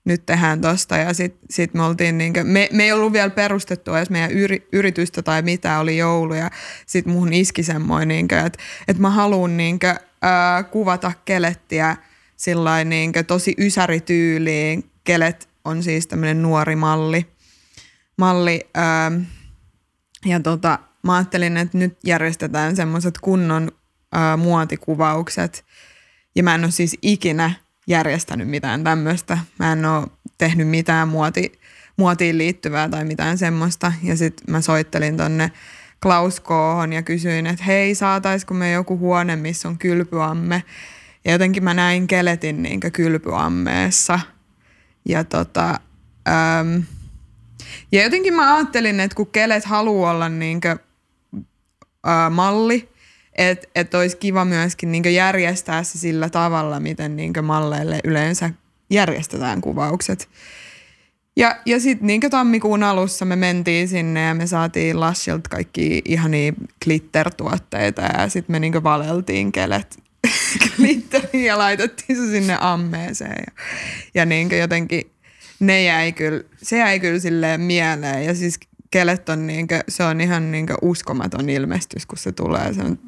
nyt 0.05 0.27
tehdään 0.27 0.61
tosta 0.61 0.97
ja 0.97 1.15
sitten 1.15 1.41
sit 1.51 1.75
me 1.75 1.83
oltiin 1.83 2.19
niinkö, 2.19 2.45
me, 2.45 2.69
me 2.73 2.85
ei 2.85 2.93
ollut 2.93 3.13
vielä 3.13 3.31
perustettu 3.31 3.95
edes 3.95 4.11
meidän 4.11 4.31
yri, 4.31 4.69
yritystä 4.73 5.23
tai 5.23 5.43
mitä 5.43 5.79
oli 5.79 5.97
joulu 5.97 6.35
ja 6.35 6.51
sitten 6.87 7.13
muhun 7.13 7.33
iski 7.33 7.63
semmoinen 7.63 8.09
niinkö, 8.09 8.41
että 8.41 8.59
et 8.89 8.99
mä 8.99 9.11
haluan 9.11 9.57
niinkö, 9.57 9.95
ää, 10.23 10.63
kuvata 10.63 11.13
kelettiä 11.25 11.97
sillain 12.37 12.89
niinkö 12.89 13.23
tosi 13.23 13.55
ysärityyliin. 13.59 14.91
Kelet 15.05 15.49
on 15.65 15.83
siis 15.83 16.07
tämmöinen 16.07 16.43
nuori 16.43 16.77
malli. 16.77 17.27
Malli 18.21 18.61
ää, 18.75 19.13
ja 20.27 20.41
tota, 20.41 20.79
mä 21.03 21.17
ajattelin, 21.17 21.57
että 21.57 21.79
nyt 21.79 21.99
järjestetään 22.05 22.77
semmoiset 22.77 23.19
kunnon 23.19 23.73
ää, 24.13 24.37
muotikuvaukset. 24.37 25.65
Ja 26.37 26.43
mä 26.43 26.55
en 26.55 26.65
ole 26.65 26.71
siis 26.71 26.99
ikinä 27.03 27.53
järjestänyt 27.87 28.49
mitään 28.49 28.85
tämmöistä. 28.85 29.39
Mä 29.59 29.73
en 29.73 29.85
ole 29.85 30.07
tehnyt 30.39 30.69
mitään 30.69 31.09
muoti, 31.09 31.53
muotiin 31.97 32.39
liittyvää 32.39 32.89
tai 32.89 33.05
mitään 33.05 33.39
semmoista. 33.39 33.93
Ja 34.03 34.17
sitten 34.17 34.45
mä 34.51 34.61
soittelin 34.61 35.17
tonne 35.17 35.53
Klaus 36.03 36.41
Kohon 36.41 36.93
ja 36.93 37.03
kysyin, 37.03 37.47
että 37.47 37.65
hei, 37.65 37.95
saataisiko 37.95 38.55
me 38.55 38.73
joku 38.73 38.99
huone, 38.99 39.37
missä 39.37 39.69
on 39.69 39.79
kylpyamme. 39.79 40.63
Ja 41.25 41.33
jotenkin 41.33 41.65
mä 41.65 41.75
näin 41.75 42.07
Keletin 42.07 42.63
niin 42.63 42.81
kylpyammeessa. 42.81 44.21
Ja 45.09 45.25
tota, 45.25 45.81
äm, 46.29 46.83
ja 47.93 48.03
jotenkin 48.03 48.35
mä 48.35 48.57
ajattelin, 48.57 49.01
että 49.01 49.15
kun 49.15 49.27
Kelet 49.27 49.65
haluaa 49.65 50.13
olla 50.13 50.29
niin 50.29 50.61
kuin, 50.61 50.79
ää, 52.05 52.31
malli, 52.31 52.89
että 53.35 53.69
et 53.75 53.95
olisi 53.95 54.17
kiva 54.17 54.45
myöskin 54.45 54.93
niin 54.93 55.15
järjestää 55.15 55.83
se 55.83 55.99
sillä 55.99 56.29
tavalla, 56.29 56.81
miten 56.81 57.17
niin 57.17 57.33
malleille 57.43 58.01
yleensä 58.05 58.51
järjestetään 58.91 59.61
kuvaukset. 59.61 60.29
Ja, 61.37 61.61
ja 61.67 61.81
sitten 61.81 62.07
niin 62.07 62.21
tammikuun 62.21 62.83
alussa 62.83 63.25
me 63.25 63.37
mentiin 63.37 63.89
sinne 63.89 64.25
ja 64.25 64.35
me 64.35 64.47
saatiin 64.47 65.01
Lushilta 65.01 65.51
kaikki 65.51 66.03
ihania 66.05 66.53
glitter-tuotteita 66.85 68.03
ja 68.03 68.29
sitten 68.29 68.55
me 68.55 68.61
niin 68.61 68.83
valeltiin 68.83 69.53
kelet 69.53 69.99
glitteriin 70.77 71.45
ja 71.45 71.59
laitettiin 71.59 72.19
se 72.19 72.31
sinne 72.31 72.57
ammeeseen. 72.61 73.45
Ja, 73.47 73.63
ja 74.15 74.27
niin 74.27 74.59
jotenkin 74.59 75.11
ne 75.61 75.83
jäi 75.83 76.13
kyllä, 76.13 76.45
se 76.57 76.79
jäi 76.79 77.01
kyllä 77.01 77.19
silleen 77.19 77.61
mieleen 77.61 78.25
ja 78.25 78.35
siis 78.35 78.61
kelet 78.91 79.29
on, 79.29 79.47
niin 79.47 79.69
kuin, 79.69 79.81
se 79.89 80.05
on 80.05 80.21
ihan 80.21 80.53
niin 80.53 80.67
uskomaton 80.83 81.51
ilmestys, 81.51 82.07
kun 82.07 82.19
se 82.19 82.33
tulee. 82.33 82.75
Se 82.75 82.83
on 82.83 82.99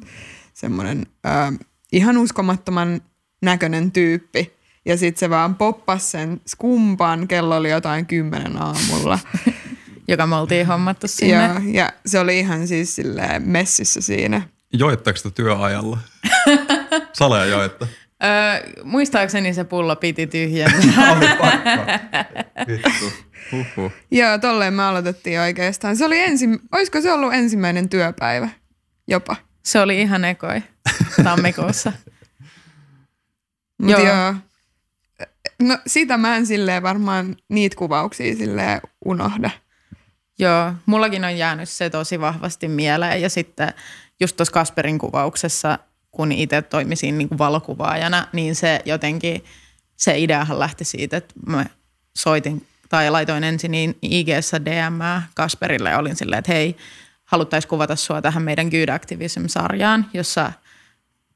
semmoinen 0.53 1.05
äh, 1.25 1.53
ihan 1.91 2.17
uskomattoman 2.17 3.01
näköinen 3.41 3.91
tyyppi. 3.91 4.53
Ja 4.85 4.97
sitten 4.97 5.19
se 5.19 5.29
vaan 5.29 5.55
poppasi 5.55 6.09
sen 6.09 6.41
skumpan, 6.47 7.27
kello 7.27 7.57
oli 7.57 7.69
jotain 7.69 8.05
kymmenen 8.05 8.61
aamulla. 8.61 9.19
Joka 10.07 10.27
me 10.27 10.35
oltiin 10.35 10.67
hommattu 10.67 11.07
sinne. 11.07 11.33
Ja, 11.33 11.61
ja 11.65 11.93
se 12.05 12.19
oli 12.19 12.39
ihan 12.39 12.67
siis 12.67 13.01
messissä 13.39 14.01
siinä. 14.01 14.41
Joitteko 14.73 15.17
sitä 15.17 15.29
työajalla? 15.29 15.97
Saleja 17.13 17.45
joitte? 17.45 17.87
Öö, 18.23 18.83
muistaakseni 18.83 19.53
se 19.53 19.63
pullo 19.63 19.95
piti 19.95 20.27
tyhjentää. 20.27 21.19
Vittu. 22.67 23.13
Huhhuh. 23.51 23.91
Joo, 24.11 24.37
tolleen 24.37 24.73
me 24.73 24.83
aloitettiin 24.83 25.39
oikeastaan. 25.39 25.97
Se 25.97 26.05
oli 26.05 26.19
ensi, 26.19 26.45
olisiko 26.71 27.01
se 27.01 27.11
ollut 27.11 27.33
ensimmäinen 27.33 27.89
työpäivä 27.89 28.49
jopa? 29.07 29.35
Se 29.63 29.79
oli 29.79 30.01
ihan 30.01 30.25
ekoi 30.25 30.63
tammikuussa. 31.23 31.91
joo. 33.87 33.99
joo. 33.99 34.35
No 35.61 35.77
sitä 35.87 36.17
mä 36.17 36.35
en 36.35 36.45
silleen 36.45 36.83
varmaan 36.83 37.35
niitä 37.49 37.75
kuvauksia 37.75 38.35
silleen 38.35 38.81
unohda. 39.05 39.49
Joo, 40.39 40.73
mullakin 40.85 41.25
on 41.25 41.37
jäänyt 41.37 41.69
se 41.69 41.89
tosi 41.89 42.19
vahvasti 42.19 42.67
mieleen 42.67 43.21
ja 43.21 43.29
sitten 43.29 43.73
just 44.19 44.37
tuossa 44.37 44.53
Kasperin 44.53 44.99
kuvauksessa, 44.99 45.79
kun 46.13 46.31
itse 46.31 46.61
toimisin 46.61 47.17
niin 47.17 47.29
kuin 47.29 47.37
valokuvaajana, 47.37 48.27
niin 48.33 48.55
se 48.55 48.81
jotenkin, 48.85 49.43
se 49.97 50.19
ideahan 50.19 50.59
lähti 50.59 50.83
siitä, 50.83 51.17
että 51.17 51.33
mä 51.47 51.65
soitin 52.17 52.67
tai 52.89 53.11
laitoin 53.11 53.43
ensin 53.43 53.73
IG-ssä 54.01 54.65
DM 54.65 54.99
Kasperille 55.33 55.89
ja 55.89 55.97
olin 55.97 56.15
silleen, 56.15 56.39
että 56.39 56.51
hei, 56.51 56.77
haluttaisiin 57.25 57.69
kuvata 57.69 57.95
sua 57.95 58.21
tähän 58.21 58.43
meidän 58.43 58.67
Good 58.67 58.89
Activism-sarjaan, 58.89 60.05
jossa 60.13 60.51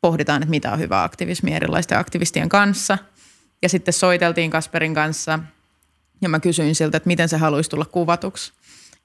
pohditaan, 0.02 0.42
että 0.44 0.50
mitä 0.50 0.72
on 0.72 0.80
hyvä 0.80 1.04
aktivismi 1.04 1.54
erilaisten 1.54 1.98
aktivistien 1.98 2.50
kanssa. 2.50 2.98
Ja 3.62 3.70
sitten 3.70 3.94
soiteltiin 3.94 4.52
Kasperin 4.52 4.94
kanssa 4.94 5.40
ja 6.22 6.30
mä 6.30 6.40
kysyin 6.40 6.76
siltä, 6.76 6.98
että 6.98 7.08
miten 7.08 7.30
se 7.30 7.38
haluaisi 7.38 7.70
tulla 7.70 7.86
kuvatuksi. 7.86 8.54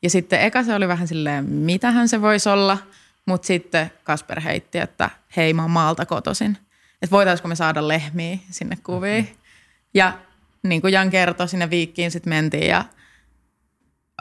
Ja 0.02 0.10
sitten 0.10 0.40
eka 0.40 0.62
se 0.62 0.74
oli 0.74 0.88
vähän 0.88 1.08
silleen, 1.08 1.44
mitähän 1.44 2.08
se 2.08 2.22
voisi 2.22 2.48
olla, 2.48 2.78
mutta 3.26 3.46
sitten 3.46 3.90
Kasper 4.04 4.40
heitti, 4.40 4.78
että 4.78 5.10
hei 5.36 5.54
mä 5.54 5.62
oon 5.62 5.70
maalta 5.70 6.06
kotoisin. 6.06 6.58
Että 7.02 7.10
voitaisiko 7.10 7.48
me 7.48 7.56
saada 7.56 7.88
lehmiä 7.88 8.38
sinne 8.50 8.76
kuviin. 8.82 9.24
Mm-hmm. 9.24 9.38
Ja 9.94 10.18
niin 10.62 10.80
kuin 10.80 10.92
Jan 10.92 11.10
kertoi, 11.10 11.48
sinne 11.48 11.70
viikkiin 11.70 12.10
sitten 12.10 12.30
mentiin 12.30 12.66
ja 12.66 12.84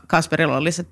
Kasperilla 0.07 0.57
oli 0.57 0.71
se 0.71 0.85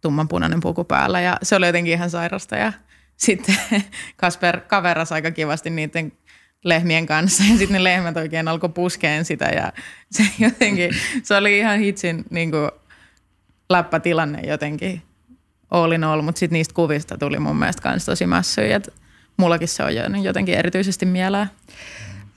tummanpunainen 0.00 0.60
puku 0.60 0.84
päällä 0.84 1.20
ja 1.20 1.36
se 1.42 1.56
oli 1.56 1.66
jotenkin 1.66 1.92
ihan 1.92 2.10
sairasta 2.10 2.56
ja 2.56 2.72
sitten 3.16 3.56
Kasper 4.16 4.60
kaverasi 4.60 5.14
aika 5.14 5.30
kivasti 5.30 5.70
niiden 5.70 6.12
lehmien 6.64 7.06
kanssa 7.06 7.42
ja 7.42 7.58
sitten 7.58 7.72
ne 7.72 7.84
lehmät 7.84 8.16
oikein 8.16 8.48
alkoi 8.48 8.68
puskeen 8.68 9.24
sitä 9.24 9.44
ja 9.44 9.72
se 10.10 10.22
jotenkin, 10.38 10.90
se 11.22 11.36
oli 11.36 11.58
ihan 11.58 11.78
hitsin 11.78 12.24
niin 12.30 12.50
kuin 12.50 12.70
läppätilanne 13.70 14.40
jotenkin 14.40 15.02
all 15.74 15.92
in 15.92 16.04
all, 16.04 16.22
mutta 16.22 16.38
sitten 16.38 16.56
niistä 16.56 16.74
kuvista 16.74 17.18
tuli 17.18 17.38
mun 17.38 17.56
mielestä 17.56 17.88
myös 17.88 18.04
tosi 18.04 18.26
mässyjä, 18.26 18.80
mullakin 19.36 19.68
se 19.68 19.82
on 19.82 19.94
jäänyt 19.94 20.24
jotenkin 20.24 20.54
erityisesti 20.54 21.06
mieleen. 21.06 21.50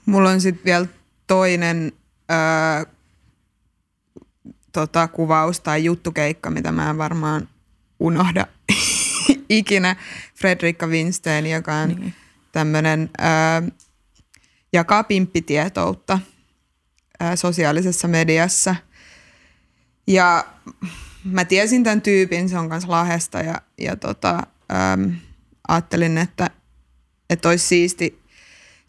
Mulla 0.06 0.30
on 0.30 0.40
sitten 0.40 0.64
vielä 0.64 0.86
toinen 1.26 1.92
öö, 2.30 2.92
tota, 4.72 5.08
kuvaus 5.08 5.60
tai 5.60 5.84
juttukeikka, 5.84 6.50
mitä 6.50 6.72
mä 6.72 6.90
en 6.90 6.98
varmaan 6.98 7.48
unohda 8.00 8.46
ikinä. 9.48 9.96
Fredrikka 10.34 10.86
Winstein, 10.86 11.46
joka 11.46 11.74
on 11.74 11.88
niin. 11.88 12.14
tämmöinen 12.52 13.10
öö, 13.20 13.70
jakaa 14.72 15.04
pimppitietoutta 15.04 16.18
öö, 17.22 17.36
sosiaalisessa 17.36 18.08
mediassa. 18.08 18.76
Ja 20.06 20.44
mä 21.24 21.44
tiesin 21.44 21.84
tämän 21.84 22.02
tyypin, 22.02 22.48
se 22.48 22.58
on 22.58 22.68
kanssa 22.68 22.90
Lahesta 22.90 23.38
ja, 23.38 23.62
ja 23.78 23.96
tota, 23.96 24.42
öö, 24.72 25.12
ajattelin, 25.68 26.18
että, 26.18 26.50
että 27.30 27.48
olisi 27.48 27.66
siisti 27.66 28.18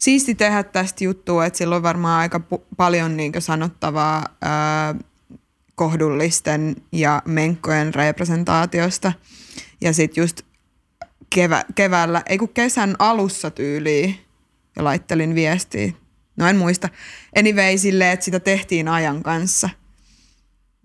siisti 0.00 0.34
tehdä 0.34 0.62
tästä 0.62 1.04
juttua, 1.04 1.46
että 1.46 1.56
sillä 1.56 1.76
on 1.76 1.82
varmaan 1.82 2.20
aika 2.20 2.40
pu- 2.54 2.64
paljon 2.76 3.16
niin 3.16 3.32
sanottavaa 3.38 4.36
ää, 4.42 4.94
kohdullisten 5.74 6.76
ja 6.92 7.22
menkkojen 7.24 7.94
representaatiosta. 7.94 9.12
Ja 9.80 9.92
sitten 9.92 10.22
just 10.22 10.42
kevä, 11.34 11.64
keväällä, 11.74 12.22
ei 12.26 12.38
kun 12.38 12.48
kesän 12.48 12.96
alussa 12.98 13.50
tyyliin, 13.50 14.16
ja 14.76 14.84
laittelin 14.84 15.34
viestiä. 15.34 15.92
No 16.36 16.46
en 16.48 16.56
muista. 16.56 16.88
Anyway, 17.38 17.78
silleen, 17.78 18.12
että 18.12 18.24
sitä 18.24 18.40
tehtiin 18.40 18.88
ajan 18.88 19.22
kanssa. 19.22 19.70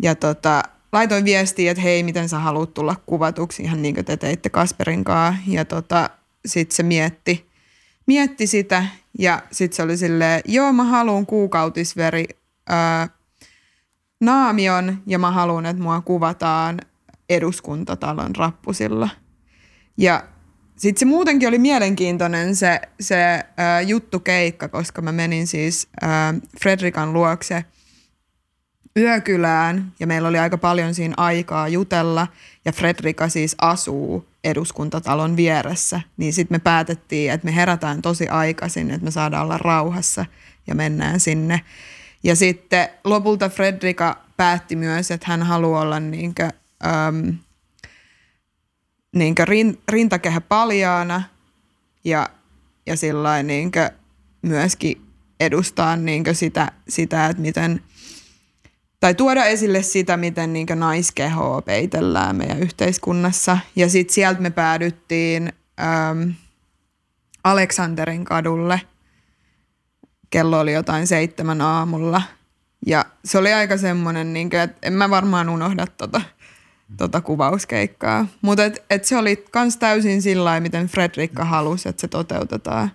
Ja 0.02 0.16
tota, 0.16 0.64
laitoin 0.92 1.26
viestiä, 1.26 1.72
että 1.72 1.82
hei, 1.82 2.04
miten 2.04 2.30
sä 2.30 2.40
haluat 2.40 2.74
tulla 2.74 2.96
kuvatuksi, 3.06 3.64
ihan 3.64 3.82
niin 3.82 3.96
kuin 3.96 4.06
te 4.06 4.18
teitte 4.18 4.50
Kasperin 4.50 5.04
kanssa. 5.04 5.42
Ja 5.48 5.66
tota, 5.66 6.10
sitten 6.46 6.76
se 6.76 6.84
mietti, 6.84 7.50
mietti 8.06 8.48
sitä 8.48 8.86
ja 9.20 9.44
sitten 9.52 9.76
se 9.76 9.84
oli 9.84 9.98
silleen, 9.98 10.42
joo 10.46 10.74
mä 10.74 10.84
haluan 10.84 11.26
kuukautisveri 11.26 12.26
ää, 12.70 13.10
naamion 14.22 14.98
ja 15.08 15.20
mä 15.20 15.32
haluan, 15.32 15.66
että 15.66 15.84
mua 15.84 16.02
kuvataan 16.02 16.80
eduskuntatalon 17.30 18.36
rappusilla. 18.36 19.10
Ja 19.98 20.24
sitten 20.78 21.00
se 21.00 21.06
muutenkin 21.06 21.48
oli 21.48 21.58
mielenkiintoinen 21.58 22.56
se, 22.56 22.82
se 23.00 23.34
äh, 23.34 23.88
juttukeikka, 23.88 24.68
koska 24.68 25.02
mä 25.02 25.12
menin 25.12 25.48
siis 25.48 25.88
äh, 26.04 26.10
Fredrikan 26.62 27.14
luokse 27.14 27.66
yökylään 29.00 29.94
ja 30.00 30.08
meillä 30.08 30.28
oli 30.28 30.40
aika 30.40 30.58
paljon 30.58 30.94
siinä 30.94 31.14
aikaa 31.18 31.68
jutella 31.68 32.28
ja 32.66 32.72
Fredrika 32.72 33.30
siis 33.30 33.56
asuu 33.62 34.28
eduskuntatalon 34.44 35.36
vieressä, 35.36 36.02
niin 36.18 36.34
sitten 36.34 36.56
me 36.56 36.60
päätettiin, 36.60 37.32
että 37.32 37.46
me 37.46 37.56
herätään 37.56 38.02
tosi 38.02 38.28
aikaisin, 38.28 38.92
että 38.92 39.06
me 39.06 39.12
saadaan 39.12 39.44
olla 39.44 39.58
rauhassa 39.58 40.26
ja 40.68 40.76
mennään 40.76 41.20
sinne. 41.20 41.62
Ja 42.24 42.36
sitten 42.36 42.88
lopulta 43.04 43.50
Fredrika 43.50 44.26
päätti 44.38 44.76
myös, 44.76 45.12
että 45.12 45.28
hän 45.30 45.44
haluaa 45.44 45.82
olla 45.82 46.00
niinkö, 46.00 46.50
äm, 46.86 47.34
niinkö 49.16 49.46
rin, 49.46 49.82
rintakehä 49.90 50.42
paljaana 50.42 51.24
ja, 52.04 52.30
ja 52.86 52.94
niinkö 53.44 53.90
myöskin 54.42 55.02
edustaa 55.40 55.96
niinkö 55.96 56.34
sitä, 56.34 56.72
sitä, 56.88 57.26
että 57.26 57.42
miten– 57.42 57.82
tai 59.06 59.16
tuoda 59.16 59.46
esille 59.46 59.82
sitä, 59.82 60.18
miten 60.18 60.54
niin 60.54 60.68
naiskehoa 60.76 61.62
peitellään 61.62 62.36
meidän 62.36 62.60
yhteiskunnassa. 62.60 63.58
Ja 63.76 63.90
sitten 63.90 64.14
sieltä 64.14 64.42
me 64.42 64.50
päädyttiin 64.50 65.54
äm, 65.80 66.34
Aleksanterin 67.44 68.26
kadulle. 68.26 68.82
Kello 70.30 70.60
oli 70.60 70.74
jotain 70.74 71.08
seitsemän 71.08 71.62
aamulla. 71.62 72.22
Ja 72.86 73.06
se 73.26 73.38
oli 73.38 73.54
aika 73.54 73.78
semmoinen, 73.78 74.34
niin 74.34 74.56
että 74.56 74.88
en 74.88 74.94
mä 74.94 75.10
varmaan 75.10 75.50
unohda 75.50 75.88
tota, 75.98 76.22
tota 76.98 77.22
kuvauskeikkaa. 77.22 78.28
Mutta 78.42 78.66
et, 78.66 78.84
et 78.90 79.06
se 79.06 79.18
oli 79.18 79.46
kans 79.52 79.78
täysin 79.78 80.22
sillä 80.22 80.60
miten 80.60 80.88
Fredrikka 80.88 81.46
halusi, 81.46 81.90
että 81.90 82.02
se 82.02 82.08
toteutetaan. 82.08 82.92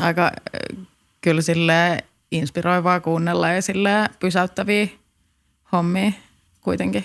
Aika 0.00 0.32
kyllä 1.20 1.42
silleen 1.42 2.02
inspiroivaa 2.32 3.00
kuunnella 3.00 3.48
ja 3.48 3.62
sillä 3.62 4.08
pysäyttäviä 4.20 4.86
hommia 5.72 6.12
kuitenkin. 6.60 7.04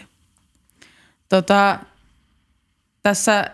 Tota, 1.29 1.79
tässä 3.03 3.51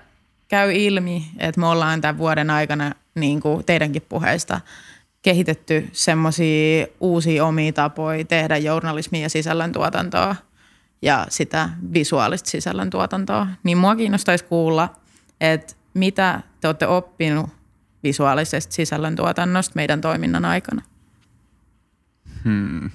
käy 0.47 0.71
ilmi, 0.71 1.25
että 1.39 1.61
me 1.61 1.67
ollaan 1.67 2.01
tämän 2.01 2.17
vuoden 2.17 2.49
aikana 2.49 2.91
niin 3.15 3.39
kuin 3.39 3.65
teidänkin 3.65 4.05
puheista 4.09 4.61
kehitetty 5.21 5.89
semmoisia 5.91 6.87
uusia 6.99 7.45
omia 7.45 7.73
tapoja 7.73 8.25
tehdä 8.25 8.57
journalismia 8.57 9.21
ja 9.21 9.29
sisällöntuotantoa 9.29 10.35
ja 11.01 11.25
sitä 11.29 11.69
visuaalista 11.93 12.49
sisällöntuotantoa. 12.49 13.47
Niin 13.63 13.77
mua 13.77 13.95
kiinnostaisi 13.95 14.43
kuulla, 14.45 14.89
että 15.41 15.73
mitä 15.93 16.41
te 16.61 16.67
olette 16.67 16.87
oppinut 16.87 17.49
visuaalisesta 18.03 18.73
sisällöntuotannosta 18.73 19.75
meidän 19.75 20.01
toiminnan 20.01 20.45
aikana. 20.45 20.81
Hmm. 22.43 22.91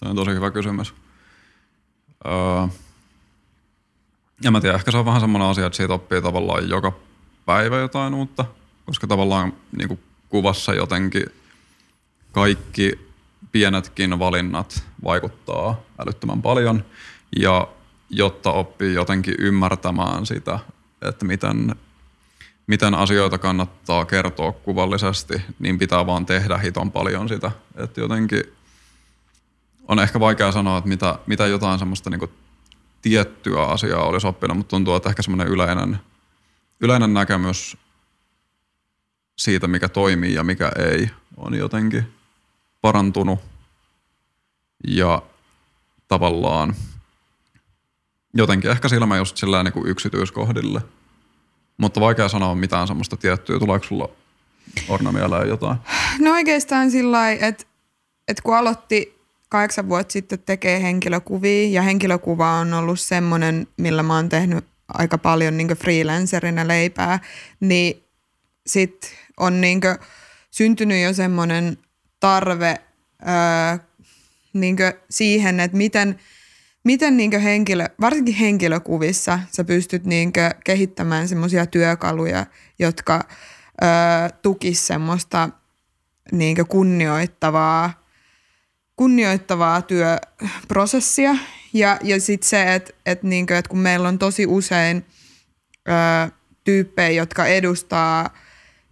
Tämä 0.00 0.10
on 0.10 0.16
tosi 0.16 0.30
hyvä 0.30 0.50
kysymys. 0.50 0.94
Öö, 2.26 2.32
ja 4.42 4.50
mä 4.50 4.60
tiedän, 4.60 4.78
ehkä 4.78 4.90
se 4.90 4.98
on 4.98 5.04
vähän 5.04 5.20
semmoinen 5.20 5.48
asia, 5.48 5.66
että 5.66 5.76
siitä 5.76 5.94
oppii 5.94 6.22
tavallaan 6.22 6.68
joka 6.68 6.92
päivä 7.46 7.78
jotain 7.78 8.14
uutta, 8.14 8.44
koska 8.86 9.06
tavallaan 9.06 9.52
niin 9.76 9.88
kuin 9.88 10.00
kuvassa 10.28 10.74
jotenkin 10.74 11.24
kaikki 12.32 13.08
pienetkin 13.52 14.18
valinnat 14.18 14.84
vaikuttaa 15.04 15.80
älyttömän 15.98 16.42
paljon. 16.42 16.84
Ja 17.40 17.68
jotta 18.10 18.52
oppii 18.52 18.94
jotenkin 18.94 19.34
ymmärtämään 19.38 20.26
sitä, 20.26 20.58
että 21.02 21.24
miten 21.24 21.74
miten 22.68 22.94
asioita 22.94 23.38
kannattaa 23.38 24.04
kertoa 24.04 24.52
kuvallisesti, 24.52 25.42
niin 25.58 25.78
pitää 25.78 26.06
vaan 26.06 26.26
tehdä 26.26 26.58
hiton 26.58 26.92
paljon 26.92 27.28
sitä. 27.28 27.50
Että 27.76 28.00
jotenkin 28.00 28.42
on 29.88 29.98
ehkä 29.98 30.20
vaikea 30.20 30.52
sanoa, 30.52 30.78
että 30.78 30.88
mitä, 30.88 31.18
mitä 31.26 31.46
jotain 31.46 31.78
semmoista 31.78 32.10
niin 32.10 32.30
tiettyä 33.02 33.62
asiaa 33.62 34.04
olisi 34.04 34.26
oppinut, 34.26 34.56
mutta 34.56 34.70
tuntuu, 34.70 34.94
että 34.94 35.08
ehkä 35.08 35.22
semmoinen 35.22 35.48
yleinen, 35.48 35.98
yleinen 36.80 37.14
näkemys 37.14 37.76
siitä, 39.38 39.68
mikä 39.68 39.88
toimii 39.88 40.34
ja 40.34 40.44
mikä 40.44 40.72
ei, 40.78 41.10
on 41.36 41.54
jotenkin 41.54 42.14
parantunut. 42.80 43.40
Ja 44.88 45.22
tavallaan 46.08 46.74
jotenkin 48.34 48.70
ehkä 48.70 48.88
silmä 48.88 49.16
just 49.16 49.36
sillä 49.36 49.62
niin 49.62 49.86
yksityiskohdille– 49.86 50.82
mutta 51.78 52.00
vaikea 52.00 52.28
sanoa 52.28 52.54
mitään 52.54 52.86
semmoista 52.86 53.16
tiettyä. 53.16 53.58
Tuleeko 53.58 53.84
sulla 53.84 54.08
Orna 54.88 55.12
mieleen 55.12 55.48
jotain? 55.48 55.78
No 56.18 56.32
oikeastaan 56.32 56.90
sillä 56.90 57.30
että, 57.30 57.64
että 58.28 58.42
kun 58.42 58.56
aloitti 58.56 59.18
kahdeksan 59.48 59.88
vuotta 59.88 60.12
sitten 60.12 60.38
tekee 60.46 60.82
henkilökuvia 60.82 61.68
ja 61.68 61.82
henkilökuva 61.82 62.50
on 62.50 62.74
ollut 62.74 63.00
semmoinen, 63.00 63.66
millä 63.76 64.02
mä 64.02 64.16
oon 64.16 64.28
tehnyt 64.28 64.64
aika 64.88 65.18
paljon 65.18 65.56
niin 65.56 65.68
freelancerina 65.68 66.68
leipää, 66.68 67.18
niin 67.60 68.02
sit 68.66 69.14
on 69.36 69.60
niin 69.60 69.80
syntynyt 70.50 71.02
jo 71.02 71.12
semmoinen 71.12 71.78
tarve 72.20 72.76
öö, 73.22 73.78
niin 74.52 74.76
siihen, 75.10 75.60
että 75.60 75.76
miten– 75.76 76.18
miten 76.88 77.16
niin 77.16 77.40
henkilö, 77.40 77.86
varsinkin 78.00 78.34
henkilökuvissa 78.34 79.38
sä 79.52 79.64
pystyt 79.64 80.04
niin 80.04 80.32
kehittämään 80.64 81.28
semmoisia 81.28 81.66
työkaluja, 81.66 82.46
jotka 82.78 83.20
ö, 83.82 83.86
tukis 84.42 84.86
semmoista 84.86 85.50
niin 86.32 86.56
kunnioittavaa, 86.68 88.04
kunnioittavaa 88.96 89.82
työprosessia. 89.82 91.34
Ja, 91.72 91.98
ja 92.02 92.20
sitten 92.20 92.48
se, 92.48 92.74
että 92.74 92.92
et 93.06 93.22
niin 93.22 93.52
et 93.52 93.68
kun 93.68 93.78
meillä 93.78 94.08
on 94.08 94.18
tosi 94.18 94.46
usein 94.46 95.06
ö, 95.88 96.30
tyyppejä, 96.64 97.10
jotka 97.10 97.46
edustaa, 97.46 98.34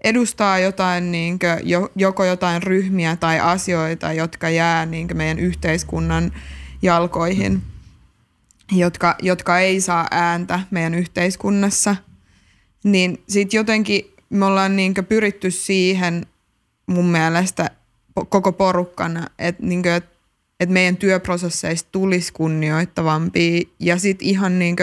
edustaa 0.05 0.59
jotain, 0.59 1.13
niin 1.13 1.39
kuin, 1.39 1.89
joko 1.97 2.25
jotain 2.25 2.63
ryhmiä 2.63 3.17
tai 3.17 3.41
asioita, 3.41 4.13
jotka 4.13 4.51
jää 4.51 4.87
niin 4.87 5.09
meidän 5.15 5.39
yhteiskunnan 5.39 6.33
jalkoihin– 6.83 7.63
jotka, 8.73 9.17
jotka 9.23 9.59
ei 9.59 9.81
saa 9.81 10.07
ääntä 10.11 10.61
meidän 10.71 10.95
yhteiskunnassa, 10.95 11.97
niin 12.85 13.23
sitten 13.29 13.59
jotenkin 13.59 14.15
me 14.31 14.45
ollaan 14.45 14.77
niin 14.77 14.95
pyritty 15.09 15.51
siihen 15.51 16.27
mun 16.87 17.07
mielestä 17.07 17.71
koko 18.29 18.53
porukkana, 18.53 19.27
että 19.39 19.67
niin 19.67 19.89
et, 19.89 20.05
et 20.61 20.69
meidän 20.69 20.97
työprosesseista 20.97 21.89
tulisi 21.93 22.33
kunnioittavampia 22.33 23.63
ja 23.81 23.99
sitten 23.99 24.29
ihan 24.29 24.59
niin 24.59 24.77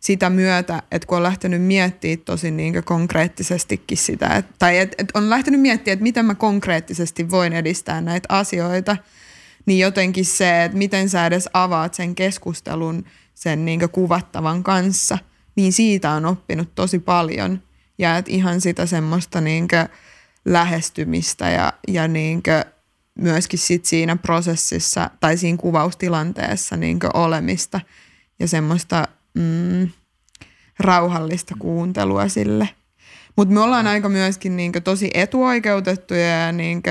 sitä 0.00 0.30
myötä, 0.30 0.82
että 0.90 1.06
kun 1.06 1.16
on 1.16 1.22
lähtenyt 1.22 1.62
miettimään 1.62 2.18
tosi 2.18 2.50
niin 2.50 2.84
konkreettisestikin 2.84 3.98
sitä, 3.98 4.28
et, 4.28 4.46
tai 4.58 4.78
että 4.78 4.96
et 4.98 5.08
on 5.14 5.30
lähtenyt 5.30 5.60
miettimään, 5.60 5.92
että 5.92 6.02
miten 6.02 6.24
mä 6.26 6.34
konkreettisesti 6.34 7.30
voin 7.30 7.52
edistää 7.52 8.00
näitä 8.00 8.26
asioita, 8.28 8.96
niin 9.66 9.78
jotenkin 9.78 10.24
se, 10.24 10.64
että 10.64 10.78
miten 10.78 11.08
sä 11.08 11.26
edes 11.26 11.48
avaat 11.52 11.94
sen 11.94 12.14
keskustelun– 12.14 13.04
sen 13.34 13.64
niin 13.64 13.80
kuvattavan 13.92 14.62
kanssa, 14.62 15.18
niin 15.56 15.72
siitä 15.72 16.10
on 16.10 16.26
oppinut 16.26 16.74
tosi 16.74 16.98
paljon. 16.98 17.62
Ja 17.98 18.16
että 18.16 18.30
ihan 18.30 18.60
sitä 18.60 18.86
semmoista 18.86 19.40
niin 19.40 19.68
lähestymistä 20.44 21.50
ja, 21.50 21.72
ja 21.88 22.08
niin 22.08 22.42
myöskin 23.18 23.58
sit 23.58 23.84
siinä 23.84 24.16
prosessissa 24.16 25.10
tai 25.20 25.36
siinä 25.36 25.58
kuvaustilanteessa 25.58 26.76
niin 26.76 26.98
olemista 27.14 27.80
ja 28.38 28.48
semmoista 28.48 29.08
mm, 29.34 29.88
rauhallista 30.78 31.54
kuuntelua 31.58 32.28
sille. 32.28 32.68
Mutta 33.36 33.54
me 33.54 33.60
ollaan 33.60 33.86
aika 33.86 34.08
myöskin 34.08 34.56
niin 34.56 34.72
tosi 34.84 35.10
etuoikeutettuja 35.14 36.28
ja 36.28 36.52
niin 36.52 36.82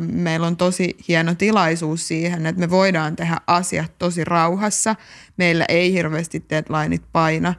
meillä 0.00 0.46
on 0.46 0.56
tosi 0.56 0.96
hieno 1.08 1.34
tilaisuus 1.34 2.08
siihen, 2.08 2.46
että 2.46 2.60
me 2.60 2.70
voidaan 2.70 3.16
tehdä 3.16 3.36
asiat 3.46 3.98
tosi 3.98 4.24
rauhassa. 4.24 4.96
Meillä 5.36 5.64
ei 5.68 5.92
hirveästi 5.92 6.44
deadlineit 6.50 7.02
paina, 7.12 7.54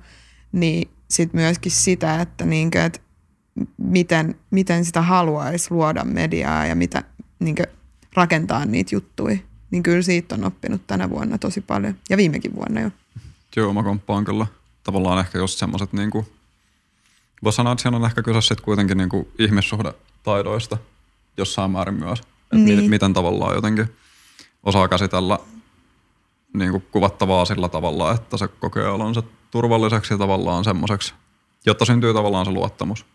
niin 0.52 0.90
sitten 1.10 1.42
myöskin 1.42 1.72
sitä, 1.72 2.22
että, 2.22 2.46
niinkö, 2.46 2.86
että 2.86 3.00
miten, 3.78 4.36
miten 4.52 4.86
sitä 4.86 5.02
haluaisi 5.02 5.72
luoda 5.72 6.04
mediaa 6.04 6.66
ja 6.66 6.76
mitä 6.76 7.04
niinkö, 7.40 7.64
rakentaa 8.14 8.66
niitä 8.66 8.96
juttuja. 8.96 9.38
Niin 9.72 9.84
kyllä 9.84 10.02
siitä 10.02 10.36
on 10.36 10.44
oppinut 10.44 10.88
tänä 10.88 11.10
vuonna 11.10 11.38
tosi 11.38 11.62
paljon 11.62 11.96
ja 12.10 12.18
viimekin 12.18 12.56
vuonna 12.56 12.82
jo. 12.82 12.92
Joo, 13.56 13.74
mä 13.74 13.84
komppaan 13.84 14.26
kyllä. 14.26 14.48
Tavallaan 14.84 15.20
ehkä 15.20 15.38
just 15.38 15.60
semmoiset, 15.60 15.94
niin 15.94 16.12
kuin, 16.12 16.26
voisi 17.44 17.56
sanoa, 17.56 17.74
että 17.74 17.82
siinä 17.82 17.98
on 17.98 18.06
ehkä 18.06 18.22
kyse 18.22 18.42
sitten 18.42 18.66
kuitenkin 18.66 18.98
niin 18.98 19.10
kuin 19.10 19.28
ihmissuhdetaidoista– 19.40 20.78
jossain 21.38 21.72
määrin 21.72 22.00
myös. 22.00 22.20
Että 22.20 22.56
niin. 22.56 22.70
miten, 22.70 22.90
miten 22.90 23.14
tavallaan 23.14 23.56
jotenkin 23.56 23.96
osaa 24.64 24.88
käsitellä 24.88 25.40
niin 26.54 26.72
kuin 26.72 26.84
kuvattavaa 26.92 27.46
sillä 27.46 27.70
tavalla, 27.70 28.12
että 28.12 28.38
se 28.38 28.48
kokee 28.48 28.88
olonsa 28.88 29.24
turvalliseksi 29.52 30.14
ja 30.14 30.18
tavallaan 30.18 30.64
semmoiseksi, 30.64 31.14
jotta 31.66 31.86
syntyy 31.86 32.14
tavallaan 32.14 32.46
se 32.46 32.52
luottamus. 32.52 33.06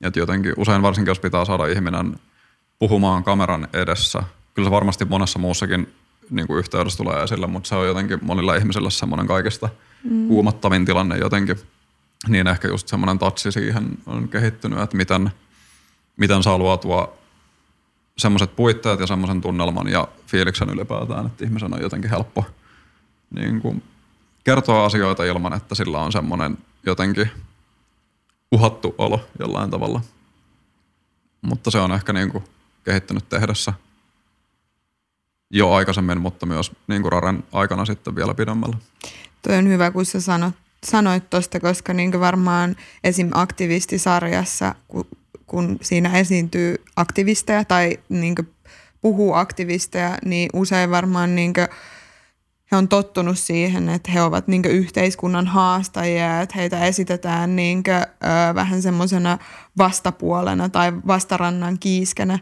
Et 0.00 0.16
jotenkin 0.16 0.54
usein 0.56 0.82
varsinkin, 0.82 1.10
jos 1.10 1.20
pitää 1.20 1.44
saada 1.44 1.66
ihminen 1.66 2.20
puhumaan 2.78 3.24
kameran 3.24 3.68
edessä, 3.72 4.22
kyllä 4.54 4.66
se 4.66 4.70
varmasti 4.70 5.04
monessa 5.04 5.38
muussakin 5.38 5.94
niin 6.30 6.46
kuin 6.46 6.58
yhteydessä 6.58 6.96
tulee 6.96 7.22
esille, 7.22 7.46
mutta 7.46 7.68
se 7.68 7.74
on 7.74 7.86
jotenkin 7.86 8.18
monilla 8.22 8.56
ihmisillä 8.56 8.90
semmoinen 8.90 9.26
kaikista 9.26 9.68
mm. 10.04 10.28
kuumottavin 10.28 10.84
tilanne 10.84 11.18
jotenkin. 11.18 11.56
Niin 12.28 12.46
ehkä 12.46 12.68
just 12.68 12.88
semmoinen 12.88 13.18
tatsi 13.18 13.52
siihen 13.52 13.98
on 14.06 14.28
kehittynyt, 14.28 14.78
että 14.78 14.96
miten, 14.96 15.30
miten 16.16 16.42
saa 16.42 16.58
luotua 16.58 17.19
semmoiset 18.20 18.56
puitteet 18.56 19.00
ja 19.00 19.06
semmoisen 19.06 19.40
tunnelman 19.40 19.88
ja 19.88 20.08
fiiliksen 20.26 20.70
ylipäätään, 20.70 21.26
että 21.26 21.44
ihmisen 21.44 21.74
on 21.74 21.82
jotenkin 21.82 22.10
helppo 22.10 22.44
niin 23.34 23.60
kuin 23.60 23.82
kertoa 24.44 24.84
asioita 24.84 25.24
ilman, 25.24 25.52
että 25.52 25.74
sillä 25.74 26.00
on 26.00 26.12
semmoinen 26.12 26.58
jotenkin 26.86 27.30
uhattu 28.52 28.94
olo 28.98 29.20
jollain 29.38 29.70
tavalla. 29.70 30.00
Mutta 31.42 31.70
se 31.70 31.78
on 31.78 31.92
ehkä 31.92 32.12
niin 32.12 32.30
kuin 32.30 32.44
kehittynyt 32.84 33.28
tehdessä 33.28 33.72
jo 35.50 35.72
aikaisemmin, 35.72 36.20
mutta 36.20 36.46
myös 36.46 36.72
niin 36.86 37.02
kuin 37.02 37.12
Raren 37.12 37.44
aikana 37.52 37.84
sitten 37.84 38.14
vielä 38.14 38.34
pidemmällä. 38.34 38.76
Toi 39.42 39.56
on 39.56 39.68
hyvä, 39.68 39.90
kun 39.90 40.06
sä 40.06 40.20
sanot, 40.20 40.54
sanoit 40.84 41.30
tuosta, 41.30 41.60
koska 41.60 41.94
niin 41.94 42.20
varmaan 42.20 42.76
esim. 43.04 43.30
aktivistisarjassa, 43.34 44.74
kun, 44.88 45.06
kun 45.50 45.78
siinä 45.82 46.18
esiintyy 46.18 46.74
aktivisteja 46.96 47.64
tai 47.64 47.98
niin 48.08 48.34
puhuu 49.00 49.34
aktivisteja, 49.34 50.18
niin 50.24 50.50
usein 50.52 50.90
varmaan 50.90 51.34
niin 51.34 51.52
he 52.72 52.76
on 52.76 52.88
tottunut 52.88 53.38
siihen, 53.38 53.88
että 53.88 54.10
he 54.10 54.22
ovat 54.22 54.48
niin 54.48 54.64
yhteiskunnan 54.64 55.46
haastajia, 55.46 56.40
että 56.40 56.54
heitä 56.58 56.84
esitetään 56.84 57.56
niin 57.56 57.82
kuin, 57.82 57.94
ö, 57.94 58.54
vähän 58.54 58.82
semmoisena 58.82 59.38
vastapuolena 59.78 60.68
tai 60.68 60.92
vastarannan 61.06 61.78
kiiskenä. 61.78 62.38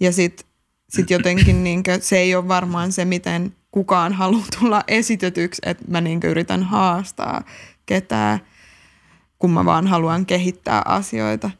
Ja 0.00 0.12
sitten 0.12 0.46
sit 0.88 1.10
jotenkin 1.10 1.64
niin 1.64 1.82
kuin, 1.82 2.02
se 2.02 2.18
ei 2.18 2.34
ole 2.34 2.48
varmaan 2.48 2.92
se, 2.92 3.04
miten 3.04 3.54
kukaan 3.70 4.12
haluaa 4.12 4.46
tulla 4.58 4.84
esitetyksi, 4.88 5.62
että 5.66 5.84
mä 5.88 6.00
niin 6.00 6.20
yritän 6.24 6.62
haastaa 6.62 7.42
ketään, 7.86 8.40
kun 9.38 9.50
mä 9.50 9.64
vaan 9.64 9.86
haluan 9.86 10.26
kehittää 10.26 10.82
asioita. 10.84 11.50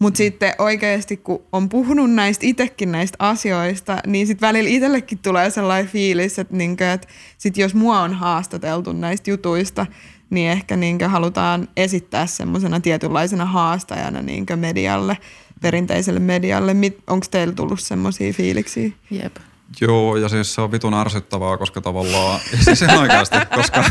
Mutta 0.00 0.18
sitten 0.18 0.54
oikeasti, 0.58 1.16
kun 1.16 1.42
on 1.52 1.68
puhunut 1.68 2.10
näistä 2.10 2.46
itsekin 2.46 2.92
näistä 2.92 3.16
asioista, 3.18 3.98
niin 4.06 4.26
sitten 4.26 4.46
välillä 4.46 4.70
itsellekin 4.70 5.18
tulee 5.18 5.50
sellainen 5.50 5.90
fiilis, 5.90 6.38
että, 6.38 6.56
niinkö, 6.56 6.92
että 6.92 7.08
sit 7.38 7.56
jos 7.56 7.74
mua 7.74 8.00
on 8.00 8.14
haastateltu 8.14 8.92
näistä 8.92 9.30
jutuista, 9.30 9.86
niin 10.30 10.50
ehkä 10.50 10.76
niinkö 10.76 11.08
halutaan 11.08 11.68
esittää 11.76 12.26
semmoisena 12.26 12.80
tietynlaisena 12.80 13.44
haastajana 13.44 14.22
niinkö 14.22 14.56
medialle, 14.56 15.18
perinteiselle 15.60 16.20
medialle. 16.20 16.76
Onko 17.06 17.26
teillä 17.30 17.54
tullut 17.54 17.80
semmoisia 17.80 18.32
fiiliksiä? 18.32 18.90
Jep. 19.10 19.36
Joo, 19.80 20.16
ja 20.16 20.28
siis 20.28 20.54
se 20.54 20.60
on 20.60 20.72
vitun 20.72 20.94
ärsyttävää, 20.94 21.56
koska 21.56 21.80
tavallaan, 21.80 22.40
siis 22.64 22.82
ihan 22.82 22.98
oikeasti, 22.98 23.36
koska 23.54 23.84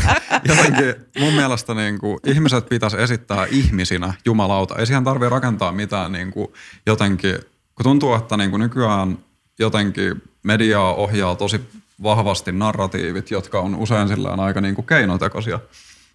jotenkin 0.44 0.94
mun 1.18 1.32
mielestä 1.32 1.74
niin 1.74 1.98
kuin, 1.98 2.18
ihmiset 2.26 2.68
pitäisi 2.68 3.00
esittää 3.00 3.46
ihmisinä 3.50 4.14
jumalauta. 4.24 4.76
Ei 4.76 4.86
siihen 4.86 5.04
tarvitse 5.04 5.28
rakentaa 5.28 5.72
mitään 5.72 6.12
niin 6.12 6.30
kuin, 6.30 6.48
jotenkin, 6.86 7.34
kun 7.74 7.84
tuntuu, 7.84 8.14
että 8.14 8.36
niin 8.36 8.50
kuin 8.50 8.60
nykyään 8.60 9.18
jotenkin 9.58 10.22
mediaa 10.42 10.94
ohjaa 10.94 11.34
tosi 11.34 11.60
vahvasti 12.02 12.52
narratiivit, 12.52 13.30
jotka 13.30 13.60
on 13.60 13.74
usein 13.74 14.08
sillään 14.08 14.40
aika 14.40 14.60
niin 14.60 14.74
kuin 14.74 14.86
keinotekoisia. 14.86 15.60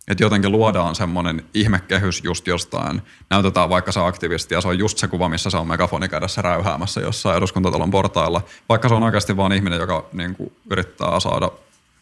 Että 0.07 0.23
jotenkin 0.23 0.51
luodaan 0.51 0.95
semmoinen 0.95 1.45
ihmekehys 1.53 2.23
just 2.23 2.47
jostain. 2.47 3.01
Näytetään 3.29 3.69
vaikka 3.69 3.91
se 3.91 3.99
aktivisti 3.99 4.53
ja 4.53 4.61
se 4.61 4.67
on 4.67 4.79
just 4.79 4.97
se 4.97 5.07
kuva, 5.07 5.29
missä 5.29 5.49
se 5.49 5.57
on 5.57 5.67
megafoni 5.67 6.09
kädessä 6.09 6.41
räyhäämässä 6.41 7.01
jossain 7.01 7.37
eduskuntatalon 7.37 7.91
portailla. 7.91 8.41
Vaikka 8.69 8.89
se 8.89 8.95
on 8.95 9.03
oikeasti 9.03 9.37
vaan 9.37 9.51
ihminen, 9.51 9.79
joka 9.79 10.05
niin 10.13 10.35
kuin, 10.35 10.53
yrittää 10.71 11.19
saada 11.19 11.51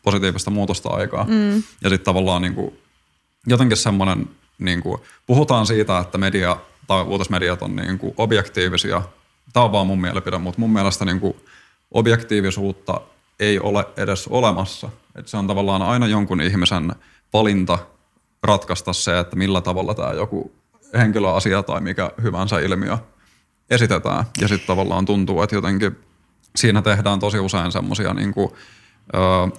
positiivista 0.04 0.52
muutosta 0.52 0.90
aikaa. 0.90 1.24
Mm. 1.24 1.56
Ja 1.56 1.90
sitten 1.90 2.06
tavallaan 2.06 2.42
niin 2.42 2.56
kuin, 2.56 2.80
jotenkin 3.48 3.78
semmoinen, 3.78 4.30
niin 4.60 4.82
kuin, 4.82 5.02
puhutaan 5.26 5.66
siitä, 5.66 6.00
että 6.00 6.18
media 6.18 6.58
tai 6.88 7.04
uutismediat 7.04 7.62
on 7.62 7.76
niin 7.76 8.00
kuin, 8.00 8.14
objektiivisia. 8.18 9.02
Tämä 9.54 9.64
on 9.64 9.72
vaan 9.72 9.88
mun 9.88 10.02
mielipide, 10.02 10.38
mutta 10.38 10.60
mun 10.60 10.74
mielestä 10.74 11.06
niin 11.06 11.20
kuin, 11.20 11.36
objektiivisuutta 11.92 13.02
ei 13.40 13.60
ole 13.60 13.86
edes 13.98 14.28
olemassa. 14.28 14.90
Et 15.16 15.28
se 15.28 15.38
on 15.38 15.48
tavallaan 15.48 15.82
aina 15.82 16.08
jonkun 16.08 16.42
ihmisen 16.42 16.92
valinta 17.34 17.78
ratkaista 18.44 18.94
se, 18.94 19.20
että 19.20 19.36
millä 19.36 19.62
tavalla 19.62 19.94
tämä 19.94 20.14
joku 20.14 20.52
henkilöasia 20.98 21.64
tai 21.64 21.82
mikä 21.82 22.12
hyvänsä 22.22 22.60
ilmiö 22.60 22.98
esitetään. 23.70 24.26
Ja 24.42 24.48
sitten 24.48 24.68
tavallaan 24.68 25.06
tuntuu, 25.06 25.42
että 25.42 25.56
jotenkin 25.56 26.00
siinä 26.56 26.82
tehdään 26.82 27.20
tosi 27.20 27.40
usein 27.40 27.72
semmoisia, 27.72 28.14
niin 28.14 28.34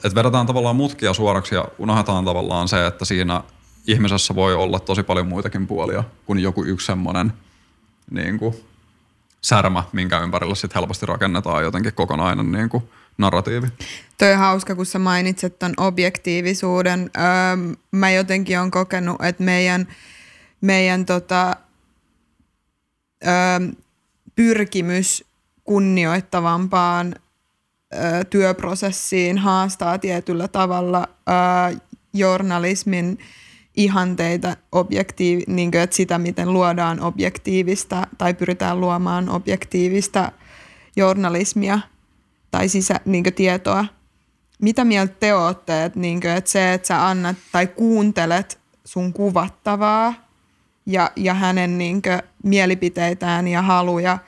että 0.04 0.14
vedetään 0.14 0.46
tavallaan 0.46 0.76
mutkia 0.76 1.14
suoraksi 1.14 1.54
ja 1.54 1.64
unohdetaan 1.78 2.24
tavallaan 2.24 2.68
se, 2.68 2.86
että 2.86 3.04
siinä 3.04 3.42
ihmisessä 3.86 4.34
voi 4.34 4.54
olla 4.54 4.80
tosi 4.80 5.02
paljon 5.02 5.26
muitakin 5.26 5.66
puolia 5.66 6.04
kuin 6.26 6.38
joku 6.38 6.64
yksi 6.64 6.86
semmoinen 6.86 7.32
niin 8.10 8.38
särmä, 9.40 9.84
minkä 9.92 10.20
ympärillä 10.20 10.54
sitten 10.54 10.80
helposti 10.80 11.06
rakennetaan 11.06 11.64
jotenkin 11.64 11.94
kokonainen 11.94 12.52
niin 12.52 12.68
kuin, 12.68 12.88
narratiivi. 13.18 13.66
Toi 14.18 14.32
on 14.32 14.38
hauska, 14.38 14.74
kun 14.74 14.86
sä 14.86 14.98
mainitset 14.98 15.58
ton 15.58 15.74
objektiivisuuden. 15.76 17.10
Öö, 17.16 17.74
mä 17.90 18.10
jotenkin 18.10 18.58
on 18.58 18.70
kokenut, 18.70 19.16
että 19.24 19.42
meidän, 19.42 19.88
meidän 20.60 21.06
tota, 21.06 21.56
öö, 23.26 23.32
pyrkimys 24.34 25.24
kunnioittavampaan 25.64 27.14
öö, 27.94 28.24
työprosessiin 28.24 29.38
haastaa 29.38 29.98
tietyllä 29.98 30.48
tavalla 30.48 31.08
öö, 31.08 31.78
journalismin 32.12 33.18
ihanteita, 33.76 34.56
objektiiv- 34.76 35.44
niin 35.46 35.70
kuin, 35.70 35.80
että 35.80 35.96
sitä, 35.96 36.18
miten 36.18 36.52
luodaan 36.52 37.00
objektiivista 37.00 38.06
tai 38.18 38.34
pyritään 38.34 38.80
luomaan 38.80 39.28
objektiivista 39.28 40.32
journalismia– 40.96 41.78
tai 42.54 42.68
sisä, 42.68 43.00
niin 43.04 43.24
tietoa. 43.34 43.84
Mitä 44.62 44.84
mieltä 44.84 45.14
te 45.20 45.34
olette, 45.34 45.84
että, 45.84 46.00
niin 46.00 46.20
kuin, 46.20 46.30
että 46.30 46.50
se, 46.50 46.72
että 46.72 46.88
sä 46.88 47.08
annat 47.08 47.36
tai 47.52 47.66
kuuntelet 47.66 48.58
sun 48.84 49.12
kuvattavaa 49.12 50.14
ja, 50.86 51.10
ja 51.16 51.34
hänen 51.34 51.78
niin 51.78 52.02
kuin, 52.02 52.22
mielipiteitään 52.44 53.48
ja 53.48 53.62
haluja, 53.62 54.18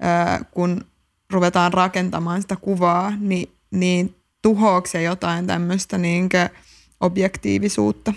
ää, 0.00 0.44
kun 0.50 0.84
ruvetaan 1.32 1.72
rakentamaan 1.72 2.42
sitä 2.42 2.56
kuvaa, 2.56 3.12
niin, 3.18 3.52
niin 3.70 4.14
tuhoako 4.42 4.86
se 4.86 5.02
jotain 5.02 5.46
tämmöistä 5.46 5.98
niin 5.98 6.28
objektiivisuutta? 7.00 8.12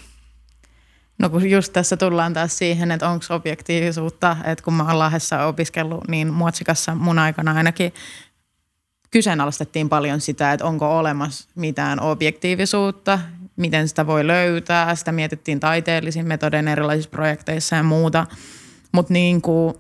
No 1.20 1.30
kun 1.30 1.50
just 1.50 1.74
tässä 1.74 1.98
tullaan 1.98 2.34
taas 2.34 2.58
siihen, 2.58 2.92
että 2.92 3.10
onko 3.10 3.26
objektiivisuutta, 3.30 4.38
että 4.46 4.64
kun 4.64 4.74
mä 4.74 4.84
oon 4.84 5.00
Lahdessa 5.00 5.46
opiskellut, 5.46 6.08
niin 6.08 6.34
Muotsikassa 6.34 6.96
mun 6.96 7.20
aikana 7.20 7.52
ainakin 7.52 7.94
kyseenalaistettiin 9.14 9.90
paljon 9.90 10.22
sitä, 10.22 10.54
että 10.54 10.66
onko 10.66 10.98
olemassa 10.98 11.50
mitään 11.56 12.00
objektiivisuutta, 12.00 13.20
miten 13.56 13.88
sitä 13.88 14.08
voi 14.08 14.28
löytää. 14.28 14.96
Sitä 14.96 15.12
mietittiin 15.12 15.60
taiteellisin 15.60 16.28
metodein 16.28 16.68
erilaisissa 16.68 17.10
projekteissa 17.10 17.76
ja 17.76 17.84
muuta. 17.84 18.28
Mutta 18.92 19.14
niin 19.14 19.42
kuin, 19.42 19.74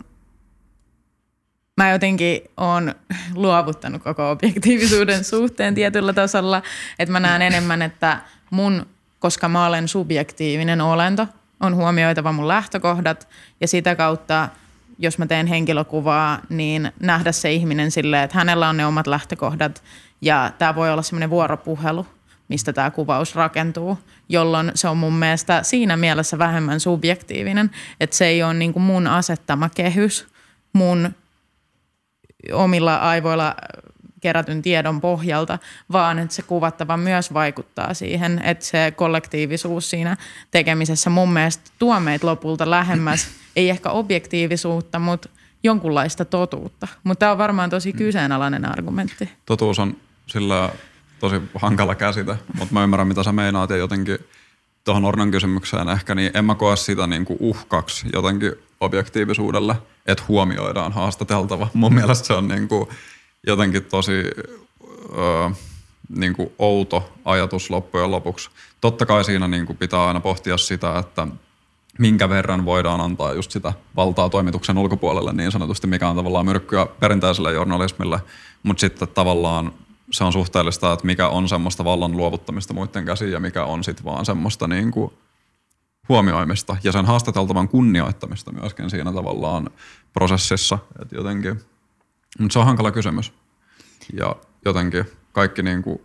mä 1.77 1.91
jotenkin 1.91 2.41
oon 2.57 2.95
luovuttanut 3.35 4.03
koko 4.03 4.31
objektiivisuuden 4.31 5.23
suhteen 5.33 5.75
tietyllä 5.75 6.13
tasolla. 6.13 6.61
Että 6.99 7.11
mä 7.11 7.19
näen 7.19 7.41
enemmän, 7.41 7.81
että 7.81 8.19
mun, 8.49 8.85
koska 9.19 9.49
mä 9.49 9.65
olen 9.65 9.87
subjektiivinen 9.87 10.81
olento, 10.81 11.27
on 11.59 11.75
huomioitava 11.75 12.31
mun 12.31 12.47
lähtökohdat 12.47 13.27
ja 13.61 13.67
sitä 13.67 13.95
kautta– 13.95 14.49
jos 14.97 15.17
mä 15.17 15.25
teen 15.25 15.47
henkilökuvaa, 15.47 16.39
niin 16.49 16.91
nähdä 16.99 17.31
se 17.31 17.51
ihminen 17.51 17.91
silleen, 17.91 18.23
että 18.23 18.37
hänellä 18.37 18.69
on 18.69 18.77
ne 18.77 18.85
omat 18.85 19.07
lähtökohdat. 19.07 19.83
Ja 20.21 20.51
tämä 20.57 20.75
voi 20.75 20.91
olla 20.91 21.01
semmoinen 21.01 21.29
vuoropuhelu, 21.29 22.05
mistä 22.47 22.73
tämä 22.73 22.91
kuvaus 22.91 23.35
rakentuu, 23.35 23.97
jolloin 24.29 24.71
se 24.75 24.87
on 24.87 24.97
mun 24.97 25.13
mielestä 25.13 25.63
siinä 25.63 25.97
mielessä 25.97 26.37
vähemmän 26.37 26.79
subjektiivinen, 26.79 27.71
että 27.99 28.15
se 28.15 28.25
ei 28.25 28.43
ole 28.43 28.53
niin 28.53 28.73
kuin 28.73 28.83
mun 28.83 29.07
asettama 29.07 29.69
kehys 29.69 30.27
mun 30.73 31.15
omilla 32.53 32.95
aivoilla 32.95 33.55
kerätyn 34.23 34.61
tiedon 34.61 35.01
pohjalta, 35.01 35.59
vaan 35.91 36.19
että 36.19 36.35
se 36.35 36.41
kuvattava 36.41 36.97
myös 36.97 37.33
vaikuttaa 37.33 37.93
siihen, 37.93 38.41
että 38.43 38.65
se 38.65 38.93
kollektiivisuus 38.95 39.89
siinä 39.89 40.17
tekemisessä 40.51 41.09
mun 41.09 41.33
mielestä 41.33 41.71
tuo 41.79 41.99
meitä 41.99 42.27
lopulta 42.27 42.69
lähemmäs, 42.69 43.27
ei 43.55 43.69
ehkä 43.69 43.89
objektiivisuutta, 43.89 44.99
mutta 44.99 45.29
jonkunlaista 45.63 46.25
totuutta. 46.25 46.87
Mutta 47.03 47.19
tämä 47.19 47.31
on 47.31 47.37
varmaan 47.37 47.69
tosi 47.69 47.93
kyseenalainen 47.93 48.65
argumentti. 48.65 49.29
Totuus 49.45 49.79
on 49.79 49.97
sillä 50.27 50.69
tosi 51.19 51.41
hankala 51.55 51.95
käsite, 51.95 52.35
mutta 52.57 52.73
mä 52.73 52.83
ymmärrän 52.83 53.07
mitä 53.07 53.23
sä 53.23 53.31
meinaat 53.31 53.69
ja 53.69 53.77
jotenkin 53.77 54.17
tuohon 54.83 55.05
Ornan 55.05 55.31
kysymykseen 55.31 55.89
ehkä, 55.89 56.15
niin 56.15 56.31
en 56.33 56.45
mä 56.45 56.55
koe 56.55 56.75
sitä 56.75 57.07
niin 57.07 57.25
kuin 57.25 57.37
uhkaksi 57.39 58.07
jotenkin 58.13 58.51
objektiivisuudelle, 58.79 59.75
että 60.05 60.23
huomioidaan 60.27 60.91
haastateltava. 60.91 61.67
Mun 61.73 61.93
mielestä 61.93 62.27
se 62.27 62.33
on 62.33 62.47
niin 62.47 62.67
kuin 62.67 62.89
jotenkin 63.47 63.85
tosi 63.85 64.11
öö, 65.17 65.49
niin 66.09 66.33
kuin 66.33 66.51
outo 66.59 67.13
ajatus 67.25 67.69
loppujen 67.69 68.11
lopuksi. 68.11 68.49
Totta 68.81 69.05
kai 69.05 69.23
siinä 69.23 69.47
niin 69.47 69.65
kuin 69.65 69.77
pitää 69.77 70.07
aina 70.07 70.19
pohtia 70.19 70.57
sitä, 70.57 70.99
että 70.99 71.27
minkä 71.99 72.29
verran 72.29 72.65
voidaan 72.65 73.01
antaa 73.01 73.33
just 73.33 73.51
sitä 73.51 73.73
valtaa 73.95 74.29
toimituksen 74.29 74.77
ulkopuolelle 74.77 75.33
niin 75.33 75.51
sanotusti, 75.51 75.87
mikä 75.87 76.09
on 76.09 76.15
tavallaan 76.15 76.45
myrkkyä 76.45 76.85
perinteiselle 76.85 77.53
journalismille, 77.53 78.19
mutta 78.63 78.81
sitten 78.81 79.07
tavallaan 79.07 79.73
se 80.11 80.23
on 80.23 80.33
suhteellista, 80.33 80.93
että 80.93 81.05
mikä 81.05 81.27
on 81.27 81.49
semmoista 81.49 81.83
vallan 81.83 82.17
luovuttamista 82.17 82.73
muiden 82.73 83.05
käsiin 83.05 83.31
ja 83.31 83.39
mikä 83.39 83.65
on 83.65 83.83
sitten 83.83 84.05
vaan 84.05 84.25
semmoista 84.25 84.67
niin 84.67 84.91
kuin 84.91 85.13
huomioimista 86.09 86.77
ja 86.83 86.91
sen 86.91 87.05
haastateltavan 87.05 87.69
kunnioittamista 87.69 88.51
myöskin 88.51 88.89
siinä 88.89 89.13
tavallaan 89.13 89.69
prosessissa. 90.13 90.79
että 91.01 91.15
jotenkin, 91.15 91.61
mutta 92.39 92.53
se 92.53 92.59
on 92.59 92.65
hankala 92.65 92.91
kysymys. 92.91 93.33
Ja 94.13 94.35
jotenkin 94.65 95.05
kaikki 95.31 95.63
niin 95.63 95.83
kuin, 95.83 96.01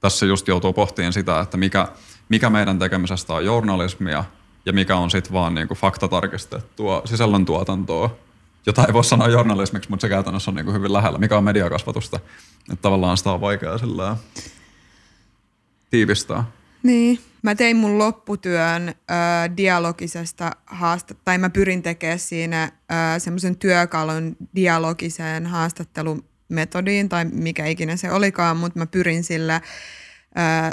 tässä 0.00 0.26
just 0.26 0.48
joutuu 0.48 0.72
pohtiin 0.72 1.12
sitä, 1.12 1.40
että 1.40 1.56
mikä, 1.56 1.88
mikä 2.28 2.50
meidän 2.50 2.78
tekemisestä 2.78 3.32
on 3.34 3.44
journalismia 3.44 4.24
ja 4.66 4.72
mikä 4.72 4.96
on 4.96 5.10
sitten 5.10 5.32
vaan 5.32 5.54
niin 5.54 5.68
kuin 5.68 5.78
faktatarkistettua 5.78 7.02
sisällöntuotantoa, 7.04 8.16
jota 8.66 8.84
ei 8.84 8.92
voi 8.92 9.04
sanoa 9.04 9.28
journalismiksi, 9.28 9.90
mutta 9.90 10.02
se 10.02 10.08
käytännössä 10.08 10.50
on 10.50 10.54
niin 10.54 10.64
kuin 10.64 10.74
hyvin 10.74 10.92
lähellä. 10.92 11.18
Mikä 11.18 11.36
on 11.36 11.44
mediakasvatusta? 11.44 12.16
Että 12.72 12.82
tavallaan 12.82 13.16
sitä 13.16 13.32
on 13.32 13.40
vaikea 13.40 13.78
sillä 13.78 14.16
tiivistää. 15.90 16.44
Niin. 16.86 17.18
Mä 17.42 17.54
tein 17.54 17.76
mun 17.76 17.98
lopputyön 17.98 18.88
äh, 18.88 19.56
dialogisesta 19.56 20.50
haastattelusta, 20.66 21.24
tai 21.24 21.38
mä 21.38 21.50
pyrin 21.50 21.82
tekemään 21.82 22.18
siinä 22.18 22.72
semmoisen 23.18 23.56
työkalun 23.56 24.36
dialogiseen 24.54 25.46
haastattelumetodiin, 25.46 27.08
tai 27.08 27.24
mikä 27.24 27.66
ikinä 27.66 27.96
se 27.96 28.12
olikaan, 28.12 28.56
mutta 28.56 28.78
mä 28.78 28.86
pyrin 28.86 29.24
sillä 29.24 29.54
äh, 29.54 29.62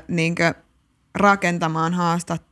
niinkö 0.08 0.54
rakentamaan 1.15 1.93
haastat, 1.93 2.43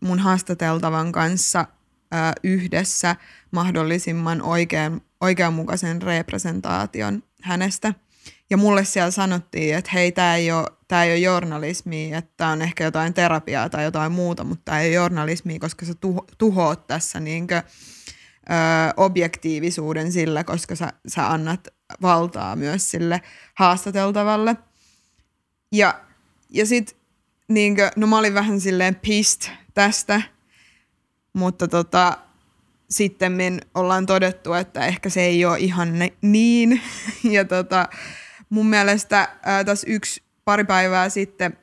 mun 0.00 0.18
haastateltavan 0.18 1.12
kanssa 1.12 1.60
äh, 1.60 2.32
yhdessä 2.44 3.16
mahdollisimman 3.50 4.42
oikean, 4.42 5.00
oikeanmukaisen 5.20 6.02
representaation 6.02 7.22
hänestä. 7.42 7.94
Ja 8.50 8.56
mulle 8.56 8.84
siellä 8.84 9.10
sanottiin, 9.10 9.74
että 9.74 9.90
hei, 9.94 10.12
tämä 10.12 10.36
ei 10.36 10.52
ole, 10.52 10.66
tää 10.88 11.04
ei 11.04 11.10
ole 11.10 11.18
journalismi, 11.18 12.14
että 12.14 12.32
tämä 12.36 12.50
on 12.50 12.62
ehkä 12.62 12.84
jotain 12.84 13.14
terapiaa 13.14 13.68
tai 13.68 13.84
jotain 13.84 14.12
muuta, 14.12 14.44
mutta 14.44 14.64
tämä 14.64 14.80
ei 14.80 14.88
ole 14.88 14.94
journalismi, 14.94 15.58
koska 15.58 15.86
sä 15.86 15.94
tuho, 15.94 16.26
tuhoat 16.38 16.86
tässä 16.86 17.20
niinkö, 17.20 17.56
ö, 17.56 17.62
objektiivisuuden 18.96 20.12
sillä, 20.12 20.44
koska 20.44 20.74
sä, 20.76 20.92
sä 21.08 21.30
annat 21.30 21.68
valtaa 22.02 22.56
myös 22.56 22.90
sille 22.90 23.20
haastateltavalle. 23.54 24.56
Ja, 25.72 26.00
ja 26.48 26.66
sitten 26.66 26.96
niinkö, 27.48 27.90
no 27.96 28.06
mä 28.06 28.18
olin 28.18 28.34
vähän 28.34 28.60
silleen 28.60 28.94
pist 28.94 29.50
tästä, 29.74 30.22
mutta 31.32 31.68
tota, 31.68 32.18
sitten 32.90 33.60
ollaan 33.74 34.06
todettu, 34.06 34.52
että 34.52 34.86
ehkä 34.86 35.08
se 35.08 35.22
ei 35.22 35.44
ole 35.44 35.58
ihan 35.58 35.98
niin. 36.22 36.80
Ja 37.34 37.44
tota, 37.44 37.88
mun 38.50 38.66
mielestä 38.66 39.28
ää, 39.42 39.64
tässä 39.64 39.86
yksi 39.90 40.22
pari 40.44 40.64
päivää 40.64 41.08
sitten 41.08 41.58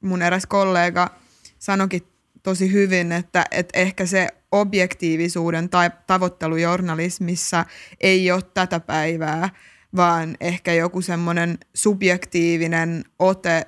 mun 0.00 0.22
eräs 0.22 0.46
kollega 0.46 1.10
sanokin 1.58 2.02
tosi 2.42 2.72
hyvin, 2.72 3.12
että, 3.12 3.44
että 3.50 3.78
ehkä 3.78 4.06
se 4.06 4.28
objektiivisuuden 4.52 5.68
tai 5.68 5.90
tavoittelu 6.06 6.56
journalismissa 6.56 7.64
ei 8.00 8.30
ole 8.30 8.42
tätä 8.54 8.80
päivää, 8.80 9.48
vaan 9.96 10.36
ehkä 10.40 10.72
joku 10.72 11.02
semmoinen 11.02 11.58
subjektiivinen 11.74 13.04
ote 13.18 13.66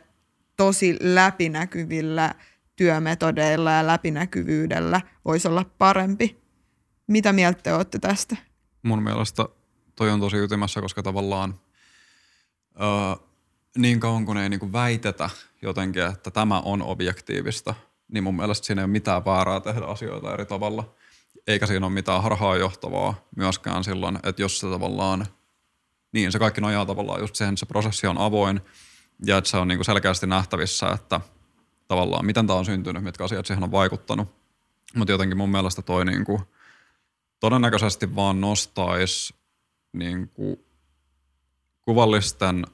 tosi 0.56 0.96
läpinäkyvillä 1.00 2.34
työmetodeilla 2.76 3.70
ja 3.70 3.86
läpinäkyvyydellä 3.86 5.00
voisi 5.24 5.48
olla 5.48 5.64
parempi. 5.78 6.42
Mitä 7.06 7.32
mieltä 7.32 7.60
te 7.62 7.74
olette 7.74 7.98
tästä? 7.98 8.36
Mun 8.82 9.02
mielestä 9.02 9.44
toi 9.96 10.10
on 10.10 10.20
tosi 10.20 10.36
ytimessä, 10.36 10.80
koska 10.80 11.02
tavallaan 11.02 11.54
niin 13.78 14.00
kauan 14.00 14.26
kun 14.26 14.36
ei 14.36 14.48
niinku 14.48 14.72
väitetä 14.72 15.30
jotenkin, 15.62 16.02
että 16.02 16.30
tämä 16.30 16.60
on 16.60 16.82
objektiivista, 16.82 17.74
niin 18.12 18.24
mun 18.24 18.36
mielestä 18.36 18.66
siinä 18.66 18.82
ei 18.82 18.84
ole 18.84 18.92
mitään 18.92 19.24
väärää 19.24 19.60
tehdä 19.60 19.84
asioita 19.84 20.34
eri 20.34 20.46
tavalla. 20.46 20.94
Eikä 21.46 21.66
siinä 21.66 21.86
ole 21.86 21.94
mitään 21.94 22.22
harhaanjohtavaa 22.22 23.14
myöskään 23.36 23.84
silloin, 23.84 24.18
että 24.22 24.42
jos 24.42 24.60
se 24.60 24.66
tavallaan, 24.66 25.26
niin 26.12 26.32
se 26.32 26.38
kaikki 26.38 26.60
nojaa 26.60 26.86
tavallaan 26.86 27.20
just 27.20 27.34
siihen, 27.34 27.52
että 27.52 27.60
se 27.60 27.66
prosessi 27.66 28.06
on 28.06 28.18
avoin 28.18 28.60
ja 29.26 29.38
että 29.38 29.50
se 29.50 29.56
on 29.56 29.68
niinku 29.68 29.84
selkeästi 29.84 30.26
nähtävissä, 30.26 30.88
että 30.88 31.20
tavallaan 31.88 32.26
miten 32.26 32.46
tämä 32.46 32.58
on 32.58 32.64
syntynyt, 32.64 33.04
mitkä 33.04 33.24
asiat 33.24 33.46
siihen 33.46 33.64
on 33.64 33.72
vaikuttanut. 33.72 34.28
Mutta 34.94 35.12
jotenkin 35.12 35.36
mun 35.36 35.50
mielestä 35.50 35.82
toi 35.82 36.04
niinku, 36.04 36.40
todennäköisesti 37.40 38.16
vaan 38.16 38.40
nostaisi 38.40 39.34
niinku 39.92 40.67
kuvallisten 41.88 42.66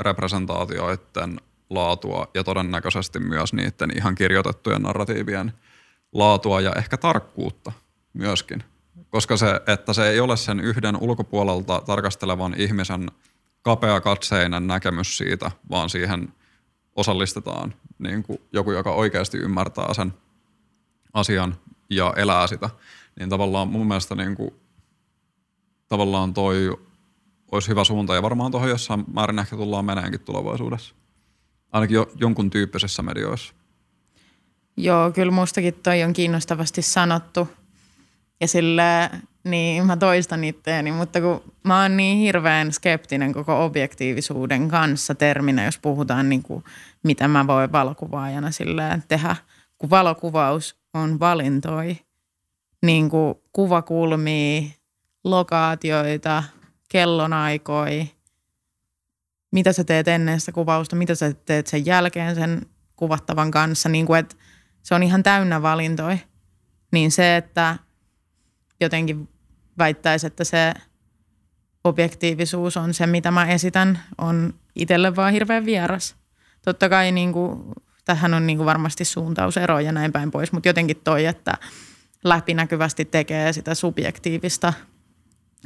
representaatioiden 0.00 1.40
laatua 1.70 2.28
ja 2.34 2.44
todennäköisesti 2.44 3.18
myös 3.18 3.52
niiden 3.52 3.96
ihan 3.96 4.14
kirjoitettujen 4.14 4.82
narratiivien 4.82 5.52
laatua 6.12 6.60
ja 6.60 6.72
ehkä 6.72 6.96
tarkkuutta 6.96 7.72
myöskin. 8.12 8.64
Koska 9.10 9.36
se, 9.36 9.60
että 9.66 9.92
se 9.92 10.08
ei 10.08 10.20
ole 10.20 10.36
sen 10.36 10.60
yhden 10.60 10.96
ulkopuolelta 11.00 11.82
tarkastelevan 11.86 12.54
ihmisen 12.58 13.10
kapea 13.62 14.00
katseinen 14.00 14.66
näkemys 14.66 15.18
siitä, 15.18 15.50
vaan 15.70 15.90
siihen 15.90 16.32
osallistetaan 16.96 17.74
niin 17.98 18.22
kuin 18.22 18.38
joku, 18.52 18.72
joka 18.72 18.92
oikeasti 18.92 19.38
ymmärtää 19.38 19.94
sen 19.94 20.14
asian 21.12 21.56
ja 21.90 22.14
elää 22.16 22.46
sitä. 22.46 22.70
Niin 23.18 23.28
tavallaan 23.28 23.68
mun 23.68 23.86
mielestä 23.86 24.14
niin 24.14 24.34
kuin, 24.34 24.50
tavallaan 25.88 26.34
toi 26.34 26.78
olisi 27.52 27.68
hyvä 27.68 27.84
suunta 27.84 28.14
ja 28.14 28.22
varmaan 28.22 28.50
tuohon 28.50 28.70
jossain 28.70 29.04
määrin 29.12 29.38
ehkä 29.38 29.56
tullaan 29.56 29.84
meneenkin 29.84 30.20
tulevaisuudessa. 30.20 30.94
Ainakin 31.72 31.94
jo, 31.94 32.10
jonkun 32.20 32.50
tyyppisissä 32.50 33.02
medioissa. 33.02 33.54
Joo, 34.76 35.10
kyllä 35.12 35.32
mustakin 35.32 35.74
toi 35.74 36.02
on 36.02 36.12
kiinnostavasti 36.12 36.82
sanottu. 36.82 37.48
Ja 38.40 38.48
sillä 38.48 39.10
niin 39.44 39.86
mä 39.86 39.96
toistan 39.96 40.44
itteeni, 40.44 40.92
mutta 40.92 41.20
kun 41.20 41.42
mä 41.64 41.82
oon 41.82 41.96
niin 41.96 42.18
hirveän 42.18 42.72
skeptinen 42.72 43.32
koko 43.32 43.64
objektiivisuuden 43.64 44.68
kanssa 44.68 45.14
terminä, 45.14 45.64
jos 45.64 45.78
puhutaan 45.78 46.28
niin 46.28 46.42
kuin, 46.42 46.64
mitä 47.02 47.28
mä 47.28 47.46
voin 47.46 47.72
valokuvaajana 47.72 48.50
sillä 48.50 48.98
tehdä. 49.08 49.36
Kun 49.78 49.90
valokuvaus 49.90 50.76
on 50.94 51.20
valintoi, 51.20 51.96
niin 52.82 53.10
kuin 53.10 53.34
kuvakulmia, 53.52 54.62
lokaatioita, 55.24 56.42
kellonaikoi, 56.88 58.10
mitä 59.52 59.72
sä 59.72 59.84
teet 59.84 60.08
ennen 60.08 60.40
sitä 60.40 60.52
kuvausta, 60.52 60.96
mitä 60.96 61.14
sä 61.14 61.32
teet 61.32 61.66
sen 61.66 61.86
jälkeen 61.86 62.34
sen 62.34 62.66
kuvattavan 62.96 63.50
kanssa, 63.50 63.88
niin 63.88 64.06
kuin, 64.06 64.20
että 64.20 64.36
se 64.82 64.94
on 64.94 65.02
ihan 65.02 65.22
täynnä 65.22 65.62
valintoi. 65.62 66.18
Niin 66.92 67.10
se, 67.10 67.36
että 67.36 67.76
jotenkin 68.80 69.28
väittäisi, 69.78 70.26
että 70.26 70.44
se 70.44 70.74
objektiivisuus 71.84 72.76
on 72.76 72.94
se, 72.94 73.06
mitä 73.06 73.30
mä 73.30 73.46
esitän, 73.46 74.00
on 74.18 74.54
itselle 74.74 75.16
vaan 75.16 75.32
hirveän 75.32 75.66
vieras. 75.66 76.16
Totta 76.64 76.88
kai 76.88 77.12
niin 77.12 77.32
kuin, 77.32 77.62
tähän 78.04 78.34
on 78.34 78.46
niin 78.46 78.56
kuin 78.56 78.66
varmasti 78.66 79.04
suuntausero 79.04 79.80
ja 79.80 79.92
näin 79.92 80.12
päin 80.12 80.30
pois, 80.30 80.52
mutta 80.52 80.68
jotenkin 80.68 81.00
toi, 81.04 81.26
että 81.26 81.54
läpinäkyvästi 82.24 83.04
tekee 83.04 83.52
sitä 83.52 83.74
subjektiivista– 83.74 84.72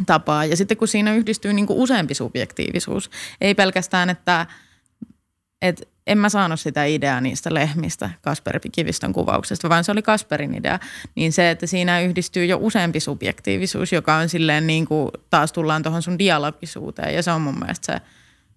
tapaa. 0.06 0.44
Ja 0.44 0.56
sitten 0.56 0.76
kun 0.76 0.88
siinä 0.88 1.14
yhdistyy 1.14 1.52
niin 1.52 1.66
kuin 1.66 1.78
useampi 1.78 2.14
subjektiivisuus, 2.14 3.10
ei 3.40 3.54
pelkästään, 3.54 4.10
että, 4.10 4.46
että 5.62 5.84
en 6.06 6.18
mä 6.18 6.28
saanut 6.28 6.60
sitä 6.60 6.84
ideaa 6.84 7.20
niistä 7.20 7.54
lehmistä 7.54 8.10
Kasperi 8.22 8.70
Kivistön 8.72 9.12
kuvauksesta, 9.12 9.68
vaan 9.68 9.84
se 9.84 9.92
oli 9.92 10.02
Kasperin 10.02 10.54
idea. 10.54 10.78
Niin 11.14 11.32
se, 11.32 11.50
että 11.50 11.66
siinä 11.66 12.00
yhdistyy 12.00 12.44
jo 12.44 12.58
useampi 12.60 13.00
subjektiivisuus, 13.00 13.92
joka 13.92 14.16
on 14.16 14.28
silleen 14.28 14.66
niin 14.66 14.86
kuin 14.86 15.10
taas 15.30 15.52
tullaan 15.52 15.82
tuohon 15.82 16.02
sun 16.02 16.18
dialogisuuteen 16.18 17.14
ja 17.14 17.22
se 17.22 17.30
on 17.30 17.40
mun 17.40 17.58
mielestä 17.58 17.92
se 17.92 18.00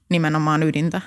nimenomaan 0.09 0.63
ydintä. 0.63 1.01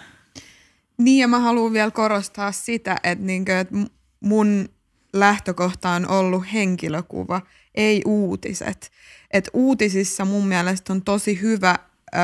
Niin 0.99 1.21
ja 1.21 1.29
mä 1.29 1.39
haluan 1.39 1.73
vielä 1.73 1.91
korostaa 1.91 2.53
sitä, 2.53 2.97
että, 3.03 3.25
niin 3.25 3.45
kuin, 3.45 3.57
että 3.57 3.75
mun 4.21 4.69
lähtökohta 5.13 5.91
on 5.91 6.09
ollut 6.09 6.45
henkilökuva, 6.53 7.43
ei 7.75 8.03
uutiset 8.07 8.91
että 9.31 9.51
uutisissa 9.55 10.25
mun 10.25 10.47
mielestä 10.47 10.93
on 10.93 11.03
tosi 11.03 11.41
hyvä 11.41 11.79
ö, 12.15 12.19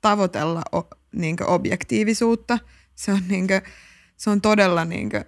tavoitella 0.00 0.62
o, 0.74 0.82
niin 1.12 1.36
objektiivisuutta 1.46 2.58
Se 2.94 3.12
on, 3.12 3.20
niinkö, 3.28 3.60
se 4.16 4.30
on 4.30 4.40
todella 4.40 4.84
niinkö 4.84 5.24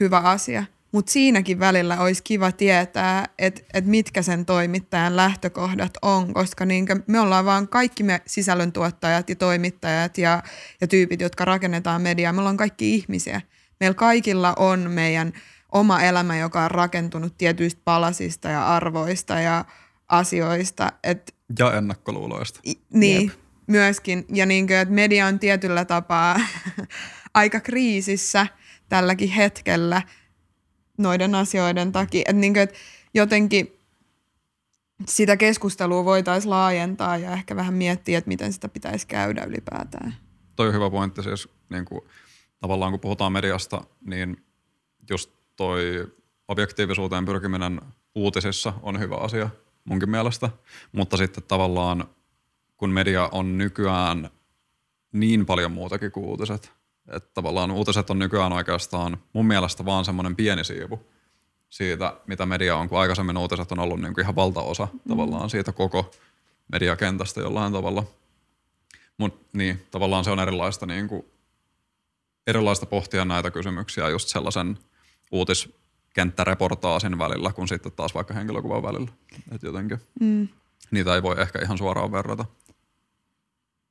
hyvä 0.00 0.18
asia. 0.18 0.64
Mutta 0.92 1.12
siinäkin 1.12 1.60
välillä 1.60 2.00
olisi 2.00 2.22
kiva 2.22 2.52
tietää, 2.52 3.28
että 3.38 3.62
et 3.74 3.86
mitkä 3.86 4.22
sen 4.22 4.46
toimittajan 4.46 5.16
lähtökohdat 5.16 5.92
on, 6.02 6.34
koska 6.34 6.64
niinkö 6.64 6.96
me 7.06 7.20
ollaan 7.20 7.44
vaan 7.44 7.68
kaikki 7.68 8.02
me 8.02 8.22
sisällöntuottajat 8.26 9.28
ja 9.28 9.36
toimittajat 9.36 10.18
ja, 10.18 10.42
ja 10.80 10.86
tyypit, 10.88 11.20
jotka 11.20 11.44
rakennetaan 11.44 12.02
mediaa, 12.02 12.32
me 12.32 12.38
ollaan 12.38 12.56
kaikki 12.56 12.94
ihmisiä. 12.94 13.40
Meillä 13.80 13.94
kaikilla 13.94 14.54
on 14.56 14.90
meidän 14.90 15.32
oma 15.72 16.02
elämä, 16.02 16.36
joka 16.36 16.64
on 16.64 16.70
rakentunut 16.70 17.38
tietyistä 17.38 17.80
palasista 17.84 18.48
ja 18.48 18.66
arvoista 18.66 19.40
ja 19.40 19.64
asioista. 20.12 20.92
Et, 21.04 21.34
ja 21.58 21.72
ennakkoluuloista. 21.72 22.60
I, 22.66 22.74
niin, 22.92 23.22
Jep. 23.22 23.38
myöskin. 23.66 24.24
Ja 24.32 24.46
niin 24.46 24.66
kuin, 24.66 24.76
että 24.76 24.94
media 24.94 25.26
on 25.26 25.38
tietyllä 25.38 25.84
tapaa 25.84 26.40
aika 27.34 27.60
kriisissä 27.60 28.46
tälläkin 28.88 29.28
hetkellä 29.28 30.02
noiden 30.98 31.34
asioiden 31.34 31.92
takia. 31.92 32.20
Että 32.20 32.32
niin 32.32 32.52
kuin, 32.52 32.62
että 32.62 32.76
jotenkin 33.14 33.78
sitä 35.08 35.36
keskustelua 35.36 36.04
voitaisiin 36.04 36.50
laajentaa 36.50 37.16
ja 37.16 37.32
ehkä 37.32 37.56
vähän 37.56 37.74
miettiä, 37.74 38.18
että 38.18 38.28
miten 38.28 38.52
sitä 38.52 38.68
pitäisi 38.68 39.06
käydä 39.06 39.44
ylipäätään. 39.44 40.14
Toi 40.56 40.68
on 40.68 40.74
hyvä 40.74 40.90
pointti 40.90 41.22
siis, 41.22 41.48
niin 41.70 41.84
kuin, 41.84 42.00
tavallaan 42.60 42.92
kun 42.92 43.00
puhutaan 43.00 43.32
mediasta, 43.32 43.84
niin 44.06 44.44
just 45.10 45.30
toi 45.56 46.12
objektiivisuuteen 46.48 47.24
pyrkiminen 47.24 47.80
uutisissa 48.14 48.72
on 48.82 49.00
hyvä 49.00 49.16
asia 49.16 49.50
munkin 49.84 50.10
mielestä, 50.10 50.50
mutta 50.92 51.16
sitten 51.16 51.44
tavallaan 51.48 52.04
kun 52.76 52.90
media 52.90 53.28
on 53.32 53.58
nykyään 53.58 54.30
niin 55.12 55.46
paljon 55.46 55.72
muutakin 55.72 56.12
kuin 56.12 56.26
uutiset, 56.26 56.72
että 57.08 57.30
tavallaan 57.34 57.70
uutiset 57.70 58.10
on 58.10 58.18
nykyään 58.18 58.52
oikeastaan 58.52 59.16
mun 59.32 59.46
mielestä 59.46 59.84
vaan 59.84 60.04
semmoinen 60.04 60.36
pieni 60.36 60.64
siivu 60.64 61.06
siitä, 61.70 62.16
mitä 62.26 62.46
media 62.46 62.76
on, 62.76 62.88
kun 62.88 62.98
aikaisemmin 62.98 63.36
uutiset 63.36 63.72
on 63.72 63.78
ollut 63.78 64.00
niin 64.00 64.14
kuin 64.14 64.22
ihan 64.22 64.36
valtaosa 64.36 64.88
mm. 64.92 65.00
tavallaan 65.08 65.50
siitä 65.50 65.72
koko 65.72 66.10
mediakentästä 66.72 67.40
jollain 67.40 67.72
tavalla. 67.72 68.04
Mutta 69.18 69.46
niin, 69.52 69.86
tavallaan 69.90 70.24
se 70.24 70.30
on 70.30 70.40
erilaista, 70.40 70.86
niin 70.86 71.08
kuin, 71.08 71.24
erilaista 72.46 72.86
pohtia 72.86 73.24
näitä 73.24 73.50
kysymyksiä 73.50 74.08
just 74.08 74.28
sellaisen 74.28 74.78
uutiskenttäreportaasin 76.12 77.18
välillä, 77.18 77.52
kuin 77.52 77.68
sitten 77.68 77.92
taas 77.92 78.14
vaikka 78.14 78.34
henkilökuvan 78.34 78.82
välillä. 78.82 79.10
Et 79.52 79.62
jotenkin 79.62 79.98
mm. 80.20 80.48
niitä 80.90 81.14
ei 81.14 81.22
voi 81.22 81.40
ehkä 81.40 81.58
ihan 81.62 81.78
suoraan 81.78 82.12
verrata. 82.12 82.44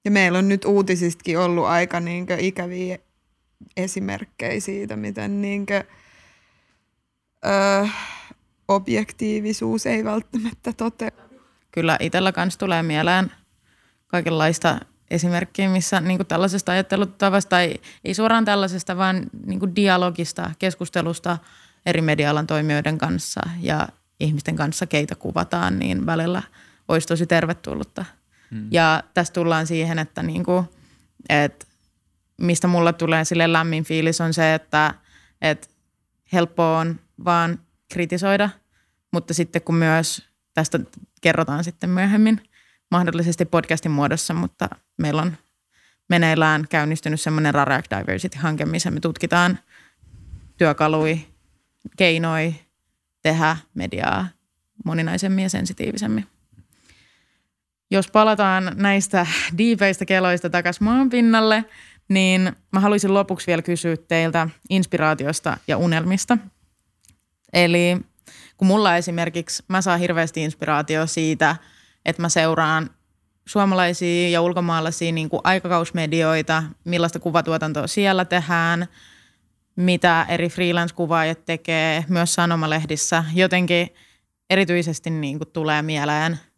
Ja 0.05 0.11
meillä 0.11 0.37
on 0.39 0.49
nyt 0.49 0.65
uutisistakin 0.65 1.39
ollut 1.39 1.65
aika 1.65 1.99
niinkö 1.99 2.37
ikäviä 2.39 2.97
esimerkkejä 3.77 4.59
siitä, 4.59 4.95
miten 4.95 5.41
niinkö, 5.41 5.83
öö, 7.45 7.87
objektiivisuus 8.67 9.85
ei 9.85 10.03
välttämättä 10.03 10.73
toteudu. 10.73 11.41
Kyllä 11.71 11.97
itsellä 11.99 12.31
kanssa 12.31 12.59
tulee 12.59 12.83
mieleen 12.83 13.31
kaikenlaista 14.07 14.79
esimerkkiä, 15.11 15.69
missä 15.69 16.01
niin 16.01 16.17
kuin 16.17 16.27
tällaisesta 16.27 16.71
ajattelutavasta, 16.71 17.49
tai 17.49 17.73
ei 18.05 18.13
suoraan 18.13 18.45
tällaisesta, 18.45 18.97
vaan 18.97 19.29
niin 19.45 19.59
kuin 19.59 19.75
dialogista, 19.75 20.51
keskustelusta 20.59 21.37
eri 21.85 22.01
medialan 22.01 22.47
toimijoiden 22.47 22.97
kanssa 22.97 23.41
ja 23.59 23.87
ihmisten 24.19 24.55
kanssa, 24.55 24.87
keitä 24.87 25.15
kuvataan, 25.15 25.79
niin 25.79 26.05
välillä 26.05 26.43
olisi 26.87 27.07
tosi 27.07 27.25
tervetullutta– 27.25 28.05
Mm. 28.51 28.67
Ja 28.71 29.03
tässä 29.13 29.33
tullaan 29.33 29.67
siihen, 29.67 29.99
että 29.99 30.23
niin 30.23 30.43
kuin, 30.43 30.65
että 31.29 31.65
mistä 32.37 32.67
mulle 32.67 32.93
tulee 32.93 33.25
sille 33.25 33.53
lämmin 33.53 33.83
fiilis 33.83 34.21
on 34.21 34.33
se, 34.33 34.53
että, 34.53 34.93
että 35.41 35.67
helppoa 36.33 36.79
on 36.79 36.99
vaan 37.25 37.59
kritisoida, 37.93 38.49
mutta 39.13 39.33
sitten 39.33 39.61
kun 39.61 39.75
myös 39.75 40.27
tästä 40.53 40.79
kerrotaan 41.21 41.63
sitten 41.63 41.89
myöhemmin, 41.89 42.49
mahdollisesti 42.91 43.45
podcastin 43.45 43.91
muodossa, 43.91 44.33
mutta 44.33 44.69
meillä 44.97 45.21
on 45.21 45.37
meneillään 46.09 46.67
käynnistynyt 46.69 47.21
semmoinen 47.21 47.53
Rarac 47.53 47.85
Diversity-hanke, 47.89 48.65
missä 48.65 48.91
me 48.91 48.99
tutkitaan 48.99 49.59
työkalui, 50.57 51.27
keinoi 51.97 52.55
tehdä 53.21 53.57
mediaa 53.73 54.27
moninaisemmin 54.85 55.43
ja 55.43 55.49
sensitiivisemmin. 55.49 56.27
Jos 57.91 58.07
palataan 58.07 58.71
näistä 58.75 59.27
diipeistä 59.57 60.05
keloista 60.05 60.49
takaisin 60.49 60.83
maan 60.83 61.09
pinnalle, 61.09 61.65
niin 62.09 62.55
mä 62.71 62.79
haluaisin 62.79 63.13
lopuksi 63.13 63.47
vielä 63.47 63.61
kysyä 63.61 63.97
teiltä 63.97 64.49
inspiraatiosta 64.69 65.57
ja 65.67 65.77
unelmista. 65.77 66.37
Eli 67.53 67.97
kun 68.57 68.67
mulla 68.67 68.97
esimerkiksi, 68.97 69.63
mä 69.67 69.81
saan 69.81 69.99
hirveästi 69.99 70.43
inspiraatio 70.43 71.07
siitä, 71.07 71.55
että 72.05 72.21
mä 72.21 72.29
seuraan 72.29 72.89
suomalaisia 73.45 74.29
ja 74.29 74.41
ulkomaalaisia 74.41 75.11
niin 75.11 75.29
kuin 75.29 75.41
aikakausmedioita, 75.43 76.63
millaista 76.83 77.19
kuvatuotantoa 77.19 77.87
siellä 77.87 78.25
tehdään, 78.25 78.87
mitä 79.75 80.25
eri 80.29 80.49
freelance-kuvaajat 80.49 81.45
tekee, 81.45 82.05
myös 82.07 82.33
sanomalehdissä. 82.33 83.23
Jotenkin 83.33 83.89
erityisesti 84.49 85.09
niin 85.09 85.37
kuin 85.37 85.49
tulee 85.53 85.81
mieleen– 85.81 86.39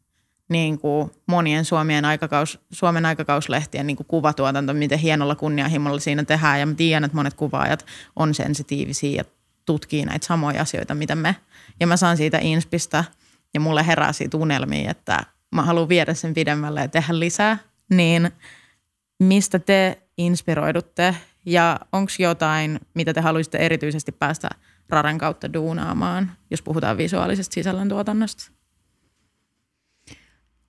niin 0.50 0.80
kuin 0.80 1.12
monien 1.28 1.66
Suomien 1.66 2.06
aikakaus, 2.06 2.60
Suomen 2.72 3.06
aikakauslehtien 3.06 3.88
niin 3.88 3.98
kuin 3.98 4.08
kuvatuotanto, 4.08 4.74
miten 4.74 5.00
hienolla 5.00 5.36
kunnianhimolla 5.36 6.00
siinä 6.00 6.24
tehdään. 6.24 6.60
Ja 6.60 6.66
mä 6.66 6.74
tiedän, 6.74 7.04
että 7.04 7.18
monet 7.18 7.34
kuvaajat 7.34 7.86
on 8.16 8.34
sensitiivisiä 8.34 9.18
ja 9.18 9.24
tutkii 9.66 10.06
näitä 10.06 10.26
samoja 10.26 10.62
asioita, 10.62 10.96
mitä 10.96 11.16
me. 11.16 11.36
Ja 11.80 11.88
mä 11.88 11.98
saan 11.98 12.18
siitä 12.18 12.38
inspistä 12.42 13.04
ja 13.54 13.60
mulle 13.60 13.88
herää 13.88 14.14
siitä 14.14 14.38
unelmia, 14.38 14.92
että 14.92 15.24
mä 15.56 15.62
haluan 15.62 15.90
viedä 15.90 16.14
sen 16.14 16.34
pidemmälle 16.34 16.82
ja 16.82 16.88
tehdä 16.88 17.20
lisää. 17.20 17.58
Niin 17.90 18.32
mistä 19.20 19.60
te 19.60 20.02
inspiroidutte 20.18 21.16
ja 21.46 21.80
onko 21.92 22.12
jotain, 22.20 22.80
mitä 22.94 23.14
te 23.14 23.22
haluaisitte 23.22 23.58
erityisesti 23.58 24.12
päästä 24.12 24.50
Raren 24.90 25.18
kautta 25.18 25.54
duunaamaan, 25.54 26.32
jos 26.52 26.62
puhutaan 26.62 26.98
visuaalisesta 26.98 27.54
sisällöntuotannosta? 27.54 28.52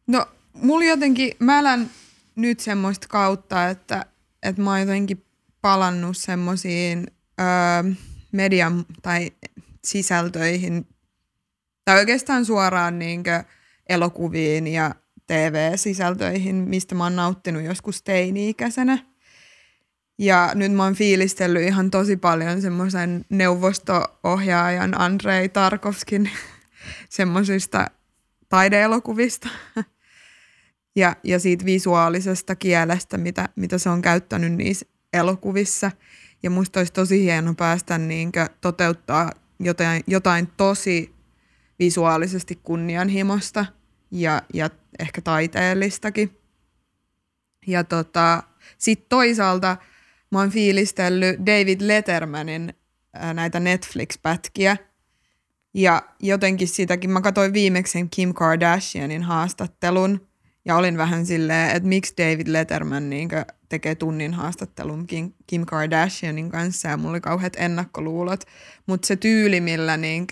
No, 0.06 0.26
mulla 0.52 0.84
jotenkin, 0.84 1.32
mä 1.38 1.58
elän 1.58 1.90
nyt 2.36 2.60
semmoista 2.60 3.08
kautta, 3.08 3.68
että, 3.68 4.06
että 4.42 4.62
mä 4.62 4.70
oon 4.70 4.80
jotenkin 4.80 5.24
palannut 5.60 6.16
semmoisiin 6.16 7.06
öö, 7.40 7.92
median 8.32 8.84
tai 9.02 9.30
sisältöihin, 9.84 10.86
tai 11.84 11.98
oikeastaan 11.98 12.44
suoraan 12.44 12.98
niinkö 12.98 13.44
elokuviin 13.88 14.66
ja 14.66 14.94
TV-sisältöihin, 15.26 16.54
mistä 16.54 16.94
mä 16.94 17.04
oon 17.04 17.16
nauttinut 17.16 17.62
joskus 17.62 18.02
teini-ikäisenä. 18.02 19.13
Ja 20.18 20.50
nyt 20.54 20.72
mä 20.72 20.84
oon 20.84 20.94
fiilistellyt 20.94 21.62
ihan 21.62 21.90
tosi 21.90 22.16
paljon 22.16 22.62
semmoisen 22.62 23.24
neuvosto-ohjaajan 23.28 25.00
Andrei 25.00 25.48
Tarkovskin 25.48 26.30
semmoisista 27.08 27.86
taideelokuvista. 28.48 29.48
ja, 30.96 31.16
ja 31.24 31.38
siitä 31.38 31.64
visuaalisesta 31.64 32.56
kielestä, 32.56 33.18
mitä, 33.18 33.48
mitä 33.56 33.78
se 33.78 33.88
on 33.88 34.02
käyttänyt 34.02 34.52
niissä 34.52 34.86
elokuvissa. 35.12 35.90
Ja 36.42 36.50
musta 36.50 36.80
olisi 36.80 36.92
tosi 36.92 37.22
hieno 37.22 37.54
päästä 37.54 37.98
niin 37.98 38.32
toteuttaa 38.60 39.30
jotain, 39.60 40.02
jotain 40.06 40.46
tosi 40.56 41.14
visuaalisesti 41.78 42.60
kunnianhimosta 42.62 43.66
ja, 44.10 44.42
ja 44.54 44.70
ehkä 44.98 45.20
taiteellistakin. 45.20 46.38
Ja 47.66 47.84
tota, 47.84 48.42
sitten 48.78 49.08
toisaalta 49.08 49.76
mä 50.34 50.40
oon 50.40 50.50
fiilistellyt 50.50 51.38
David 51.46 51.80
Lettermanin 51.80 52.74
ää, 53.12 53.34
näitä 53.34 53.60
Netflix-pätkiä. 53.60 54.76
Ja 55.74 56.02
jotenkin 56.20 56.68
sitäkin, 56.68 57.10
mä 57.10 57.20
katsoin 57.20 57.52
viimeksi 57.52 58.06
Kim 58.10 58.34
Kardashianin 58.34 59.22
haastattelun– 59.22 60.20
ja 60.64 60.76
olin 60.76 60.96
vähän 60.96 61.26
silleen, 61.26 61.76
että 61.76 61.88
miksi 61.88 62.14
David 62.18 62.46
Letterman 62.46 63.10
niin 63.10 63.28
tekee 63.68 63.94
tunnin 63.94 64.34
haastattelun 64.34 65.06
Kim, 65.46 65.66
Kardashianin 65.66 66.50
kanssa 66.50 66.88
ja 66.88 66.96
mulla 66.96 67.10
oli 67.10 67.20
kauheat 67.20 67.56
ennakkoluulot. 67.56 68.44
Mutta 68.86 69.06
se 69.06 69.16
tyyli, 69.16 69.60
millä 69.60 69.96
niin 69.96 70.26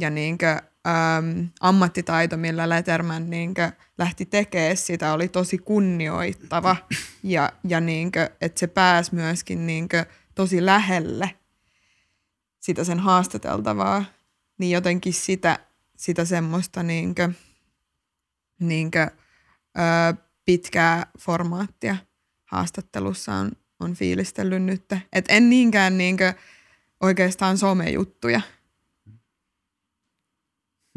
ja 0.00 0.10
niin 0.10 0.38
äm, 0.86 1.48
ammattitaito, 1.60 2.36
millä 2.36 2.68
Letterman 2.68 3.30
niin 3.30 3.54
kuin, 3.54 3.72
lähti 3.98 4.26
tekemään 4.26 4.76
sitä, 4.76 5.12
oli 5.12 5.28
tosi 5.28 5.58
kunnioittava. 5.58 6.76
Ja, 7.22 7.52
ja 7.64 7.80
niin 7.80 8.12
kuin, 8.12 8.28
että 8.40 8.60
se 8.60 8.66
pääsi 8.66 9.14
myöskin 9.14 9.66
niin 9.66 9.88
kuin, 9.88 10.04
tosi 10.34 10.66
lähelle 10.66 11.34
sitä 12.60 12.84
sen 12.84 12.98
haastateltavaa. 12.98 14.04
Niin 14.58 14.70
jotenkin 14.70 15.12
sitä, 15.14 15.58
sitä 15.96 16.24
semmoista 16.24 16.82
niin 16.82 17.14
kuin, 17.14 17.36
niin 18.60 18.90
kuin, 18.90 19.10
ö, 19.78 20.14
pitkää 20.44 21.06
formaattia 21.18 21.96
haastattelussa 22.44 23.34
on, 23.34 23.52
on 23.80 23.94
fiilistellyt 23.94 24.62
nyt. 24.62 24.84
Et 25.12 25.24
en 25.28 25.50
niinkään 25.50 25.98
niinkö 25.98 26.34
oikeastaan 27.00 27.58
somejuttuja. 27.58 28.40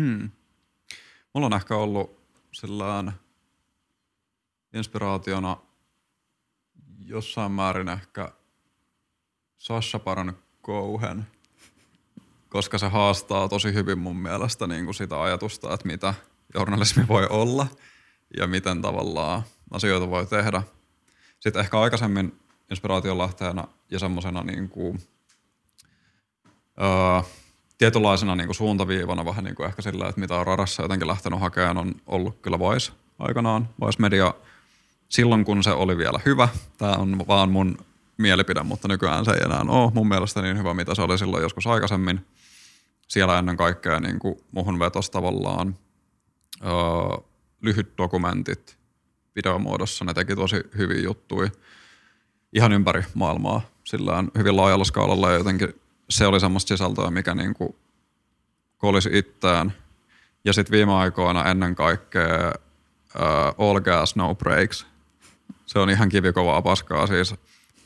Hmm. 0.01 0.31
Mulla 1.33 1.45
on 1.45 1.53
ehkä 1.53 1.75
ollut 1.75 2.19
sellainen 2.51 3.13
inspiraationa 4.73 5.57
jossain 7.05 7.51
määrin 7.51 7.89
ehkä 7.89 8.31
Sasha 9.57 9.99
Baron 9.99 10.37
Cohen, 10.65 11.27
koska 12.49 12.77
se 12.77 12.87
haastaa 12.87 13.49
tosi 13.49 13.73
hyvin 13.73 13.99
mun 13.99 14.17
mielestä 14.17 14.67
niin 14.67 14.85
kuin 14.85 14.95
sitä 14.95 15.21
ajatusta, 15.21 15.73
että 15.73 15.87
mitä 15.87 16.13
journalismi 16.55 17.07
voi 17.07 17.27
olla 17.29 17.67
ja 18.37 18.47
miten 18.47 18.81
tavallaan 18.81 19.43
asioita 19.71 20.09
voi 20.09 20.25
tehdä. 20.25 20.63
Sitten 21.39 21.59
ehkä 21.59 21.79
aikaisemmin 21.79 22.39
inspiraation 22.69 23.17
lähteenä 23.17 23.63
ja 23.91 23.99
semmoisena 23.99 24.43
niin 24.43 24.69
kuin, 24.69 24.99
öö, 26.81 27.21
tietynlaisena 27.83 28.35
niin 28.35 28.47
kuin 28.47 28.55
suuntaviivana 28.55 29.25
vähän 29.25 29.43
niin 29.43 29.55
kuin 29.55 29.67
ehkä 29.67 29.81
sillä, 29.81 30.09
että 30.09 30.21
mitä 30.21 30.35
on 30.35 30.47
radassa 30.47 30.81
jotenkin 30.83 31.07
lähtenyt 31.07 31.39
hakemaan, 31.39 31.77
on 31.77 31.95
ollut 32.07 32.37
kyllä 32.41 32.59
Voice 32.59 32.91
aikanaan. 33.19 33.69
Voice 33.79 34.01
Media 34.01 34.33
silloin, 35.09 35.45
kun 35.45 35.63
se 35.63 35.71
oli 35.71 35.97
vielä 35.97 36.19
hyvä. 36.25 36.47
Tämä 36.77 36.91
on 36.91 37.27
vaan 37.27 37.49
mun 37.49 37.77
mielipide, 38.17 38.63
mutta 38.63 38.87
nykyään 38.87 39.25
se 39.25 39.31
ei 39.31 39.41
enää 39.45 39.61
ole 39.67 39.91
mun 39.93 40.07
mielestä 40.07 40.41
niin 40.41 40.57
hyvä, 40.57 40.73
mitä 40.73 40.95
se 40.95 41.01
oli 41.01 41.17
silloin 41.17 41.43
joskus 41.43 41.67
aikaisemmin. 41.67 42.25
Siellä 43.07 43.39
ennen 43.39 43.57
kaikkea 43.57 43.99
niin 43.99 44.19
kuin 44.19 44.35
muhun 44.51 44.79
vetosi 44.79 45.11
tavallaan 45.11 45.75
öö, 46.65 46.71
lyhyt 47.61 47.97
dokumentit 47.97 48.77
videomuodossa. 49.35 50.05
Ne 50.05 50.13
teki 50.13 50.35
tosi 50.35 50.55
hyviä 50.77 51.01
juttuja 51.01 51.49
ihan 52.53 52.73
ympäri 52.73 53.03
maailmaa 53.13 53.61
sillä 53.83 54.23
hyvin 54.37 54.57
laajalla 54.57 54.85
skaalalla 54.85 55.31
ja 55.31 55.37
jotenkin 55.37 55.82
se 56.09 56.27
oli 56.27 56.39
semmoista 56.39 56.67
sisältöä, 56.67 57.11
mikä 57.11 57.35
niin 57.35 57.53
kuin 57.53 57.75
kolisi 58.77 59.09
itseään. 59.13 59.73
Ja 60.45 60.53
sitten 60.53 60.71
viime 60.71 60.93
aikoina 60.93 61.49
ennen 61.49 61.75
kaikkea 61.75 62.51
uh, 63.15 63.67
All 63.67 63.79
Gas 63.79 64.15
No 64.15 64.35
Breaks. 64.35 64.85
Se 65.65 65.79
on 65.79 65.89
ihan 65.89 66.09
kivikovaa 66.09 66.61
paskaa 66.61 67.07
siis. 67.07 67.35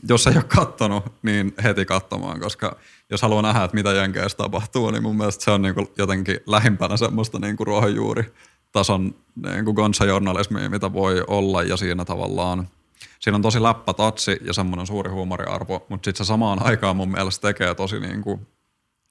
Jos 0.10 0.28
ei 0.28 0.36
ole 0.36 0.44
kattonut, 0.44 1.04
niin 1.22 1.54
heti 1.64 1.86
katsomaan, 1.86 2.40
koska 2.40 2.78
jos 3.10 3.22
haluaa 3.22 3.42
nähdä, 3.42 3.64
että 3.64 3.76
mitä 3.76 3.94
Jenkeissä 3.94 4.38
tapahtuu, 4.38 4.92
niin 4.92 5.04
mun 5.04 5.18
mielestä 5.18 5.44
se 5.44 5.52
on 5.52 5.62
niin 5.62 5.76
kuin 5.76 5.88
jotenkin 5.98 6.40
lähimpänä 6.46 6.98
semmoista 6.98 7.40
niin 7.40 7.58
kuin 7.58 7.68
ruohonjuuritason 7.68 9.16
niin 9.52 9.66
kuin 9.66 9.76
gonsa-journalismia, 9.76 10.70
mitä 10.70 10.94
voi 10.94 11.24
olla 11.28 11.64
ja 11.64 11.78
siinä 11.78 12.06
tavallaan– 12.06 12.68
siinä 13.20 13.36
on 13.36 13.42
tosi 13.42 13.64
läppä 13.64 13.94
tatsi 13.94 14.38
ja 14.42 14.54
semmoinen 14.54 14.88
suuri 14.88 15.12
huumoriarvo, 15.12 15.86
mutta 15.90 16.06
sitten 16.06 16.26
se 16.26 16.28
samaan 16.28 16.64
aikaan 16.64 16.96
mun 16.96 17.12
mielestä 17.12 17.48
tekee 17.48 17.76
tosi 17.76 18.00
niin 18.00 18.22
kuin 18.22 18.48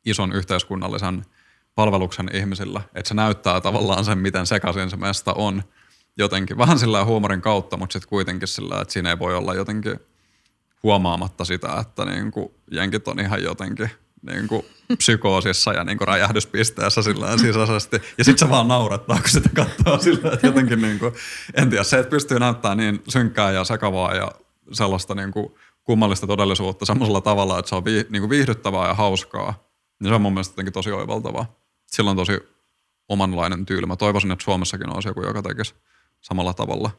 ison 0.06 0.32
yhteiskunnallisen 0.32 1.24
palveluksen 1.74 2.30
ihmisillä, 2.32 2.80
että 2.94 3.08
se 3.08 3.14
näyttää 3.14 3.60
tavallaan 3.60 4.04
sen, 4.04 4.18
miten 4.18 4.46
sekaisin 4.46 4.90
se 4.90 4.96
mesta 4.96 5.32
on 5.32 5.62
jotenkin. 6.18 6.58
Vähän 6.58 6.78
sillä 6.78 7.04
huumorin 7.04 7.40
kautta, 7.40 7.76
mutta 7.76 7.92
sitten 7.92 8.08
kuitenkin 8.08 8.48
sillä, 8.48 8.80
että 8.80 8.92
siinä 8.92 9.10
ei 9.10 9.18
voi 9.18 9.36
olla 9.36 9.54
jotenkin 9.54 10.00
huomaamatta 10.82 11.44
sitä, 11.44 11.78
että 11.80 12.04
niin 12.04 12.30
kuin 12.30 12.48
jenkit 12.70 13.08
on 13.08 13.20
ihan 13.20 13.42
jotenkin– 13.42 13.90
niin 14.26 14.48
kuin 14.48 14.64
psykoosissa 14.96 15.72
ja 15.72 15.84
niin 15.84 15.98
kuin 15.98 16.08
räjähdyspisteessä 16.08 17.02
sillä 17.02 17.38
sisäisesti. 17.38 17.96
Ja 18.18 18.24
sitten 18.24 18.48
se 18.48 18.50
vaan 18.50 18.68
naurattaa, 18.68 19.18
kun 19.20 19.30
sitä 19.30 19.50
katsoo 19.54 19.98
sillä 19.98 20.32
että 20.32 20.46
jotenkin 20.46 20.82
niin 20.82 20.98
kuin, 20.98 21.14
en 21.54 21.70
tiedä, 21.70 21.84
se, 21.84 21.98
että 21.98 22.10
pystyy 22.10 22.38
näyttämään 22.38 22.78
niin 22.78 23.02
synkkää 23.08 23.50
ja 23.50 23.64
sekavaa 23.64 24.14
ja 24.14 24.32
sellaista 24.72 25.14
niin 25.14 25.32
kuin 25.32 25.54
kummallista 25.84 26.26
todellisuutta 26.26 26.84
semmoisella 26.84 27.20
tavalla, 27.20 27.58
että 27.58 27.68
se 27.68 27.74
on 27.74 27.84
vii, 27.84 28.06
niin 28.10 28.22
kuin 28.22 28.30
viihdyttävää 28.30 28.88
ja 28.88 28.94
hauskaa, 28.94 29.68
niin 30.00 30.10
se 30.10 30.14
on 30.14 30.22
mun 30.22 30.32
mielestä 30.32 30.52
jotenkin 30.52 30.72
tosi 30.72 30.92
oivaltavaa. 30.92 31.56
Sillä 31.86 32.10
on 32.10 32.16
tosi 32.16 32.40
omanlainen 33.08 33.66
tyyli. 33.66 33.86
Mä 33.86 33.96
toivoisin, 33.96 34.32
että 34.32 34.44
Suomessakin 34.44 34.94
olisi 34.94 35.08
joku, 35.08 35.22
joka 35.22 35.42
tekisi 35.42 35.74
samalla 36.20 36.54
tavalla. 36.54 36.90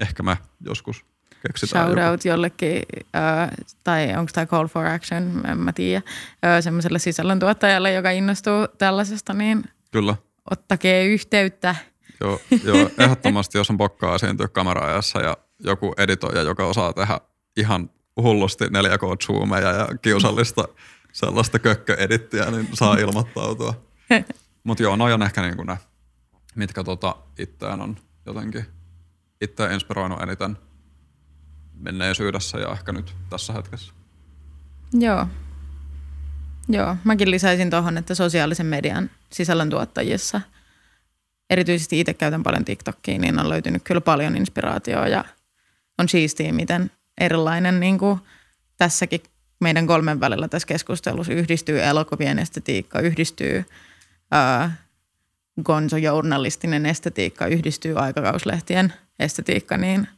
Ehkä 0.00 0.22
me 0.22 0.38
joskus 0.60 1.04
keksitään 1.46 1.86
Shout 1.86 1.98
out 2.10 2.24
jollekin, 2.24 2.82
äh, 3.16 3.50
tai 3.84 4.16
onko 4.16 4.30
tämä 4.34 4.46
call 4.46 4.66
for 4.66 4.86
action, 4.86 5.42
en 5.48 5.58
mä 5.58 5.72
tiedä, 5.72 6.02
äh, 6.44 6.62
semmoiselle 6.62 6.98
sisällöntuottajalle, 6.98 7.92
joka 7.92 8.10
innostuu 8.10 8.68
tällaisesta, 8.78 9.34
niin 9.34 9.64
Kyllä. 9.92 10.16
ottakee 10.50 11.06
yhteyttä. 11.06 11.76
Joo, 12.20 12.40
joo 12.64 12.90
ehdottomasti, 12.98 13.58
jos 13.58 13.70
on 13.70 13.76
pokkaa 13.76 14.14
esiintyä 14.14 14.48
kameraajassa 14.48 15.20
ja 15.20 15.36
joku 15.60 15.94
editoija, 15.98 16.42
joka 16.42 16.66
osaa 16.66 16.92
tehdä 16.92 17.20
ihan 17.56 17.90
hullusti 18.16 18.64
4K-zoomeja 18.64 19.72
ja 19.72 19.88
kiusallista 20.02 20.64
sellaista 21.12 21.58
kökköedittiä, 21.58 22.50
niin 22.50 22.68
saa 22.72 22.96
ilmoittautua. 22.96 23.74
Mutta 24.64 24.82
joo, 24.82 24.96
noin 24.96 25.14
on 25.14 25.22
ehkä 25.22 25.42
niin 25.42 25.56
kuin 25.56 25.66
ne, 25.66 25.78
mitkä 26.54 26.84
tota 26.84 27.16
itseään 27.38 27.80
on 27.80 27.96
jotenkin 28.26 28.64
itse 29.40 29.74
inspiroinut 29.74 30.22
eniten– 30.22 30.58
menneisyydessä 31.84 32.58
ja 32.58 32.72
ehkä 32.72 32.92
nyt 32.92 33.14
tässä 33.30 33.52
hetkessä. 33.52 33.92
Joo. 34.92 35.26
Joo, 36.68 36.96
mäkin 37.04 37.30
lisäisin 37.30 37.70
tuohon, 37.70 37.98
että 37.98 38.14
sosiaalisen 38.14 38.66
median 38.66 39.10
sisällöntuottajissa, 39.32 40.40
erityisesti 41.50 42.00
itse 42.00 42.14
käytän 42.14 42.42
paljon 42.42 42.64
TikTokia, 42.64 43.18
niin 43.18 43.38
on 43.38 43.48
löytynyt 43.48 43.82
kyllä 43.82 44.00
paljon 44.00 44.36
inspiraatioa 44.36 45.08
ja 45.08 45.24
on 45.98 46.08
siistiä, 46.08 46.52
miten 46.52 46.90
erilainen 47.20 47.80
niin 47.80 47.98
kuin 47.98 48.20
tässäkin 48.76 49.20
meidän 49.60 49.86
kolmen 49.86 50.20
välillä 50.20 50.48
tässä 50.48 50.68
keskustelussa 50.68 51.32
yhdistyy 51.32 51.82
elokuvien 51.82 52.38
estetiikka, 52.38 53.00
yhdistyy 53.00 53.64
ää, 54.30 54.76
gonzo-journalistinen 55.62 56.86
estetiikka, 56.86 57.46
yhdistyy 57.46 57.98
aikakauslehtien 57.98 58.92
estetiikka, 59.18 59.76
niin– 59.76 60.08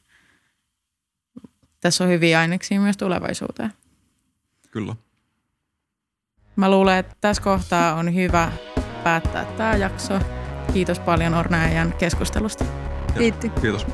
tässä 1.86 2.04
on 2.04 2.10
hyviä 2.10 2.40
aineksia 2.40 2.80
myös 2.80 2.96
tulevaisuuteen. 2.96 3.72
Kyllä. 4.70 4.96
Mä 6.56 6.70
luulen, 6.70 6.98
että 6.98 7.14
tässä 7.20 7.42
kohtaa 7.42 7.94
on 7.94 8.14
hyvä 8.14 8.52
päättää 9.04 9.44
tämä 9.44 9.76
jakso. 9.76 10.20
Kiitos 10.72 11.00
paljon 11.00 11.34
Orna 11.34 11.58
keskustelusta. 11.98 12.64
Kiitos. 13.18 13.50
Kiitos. 13.60 13.86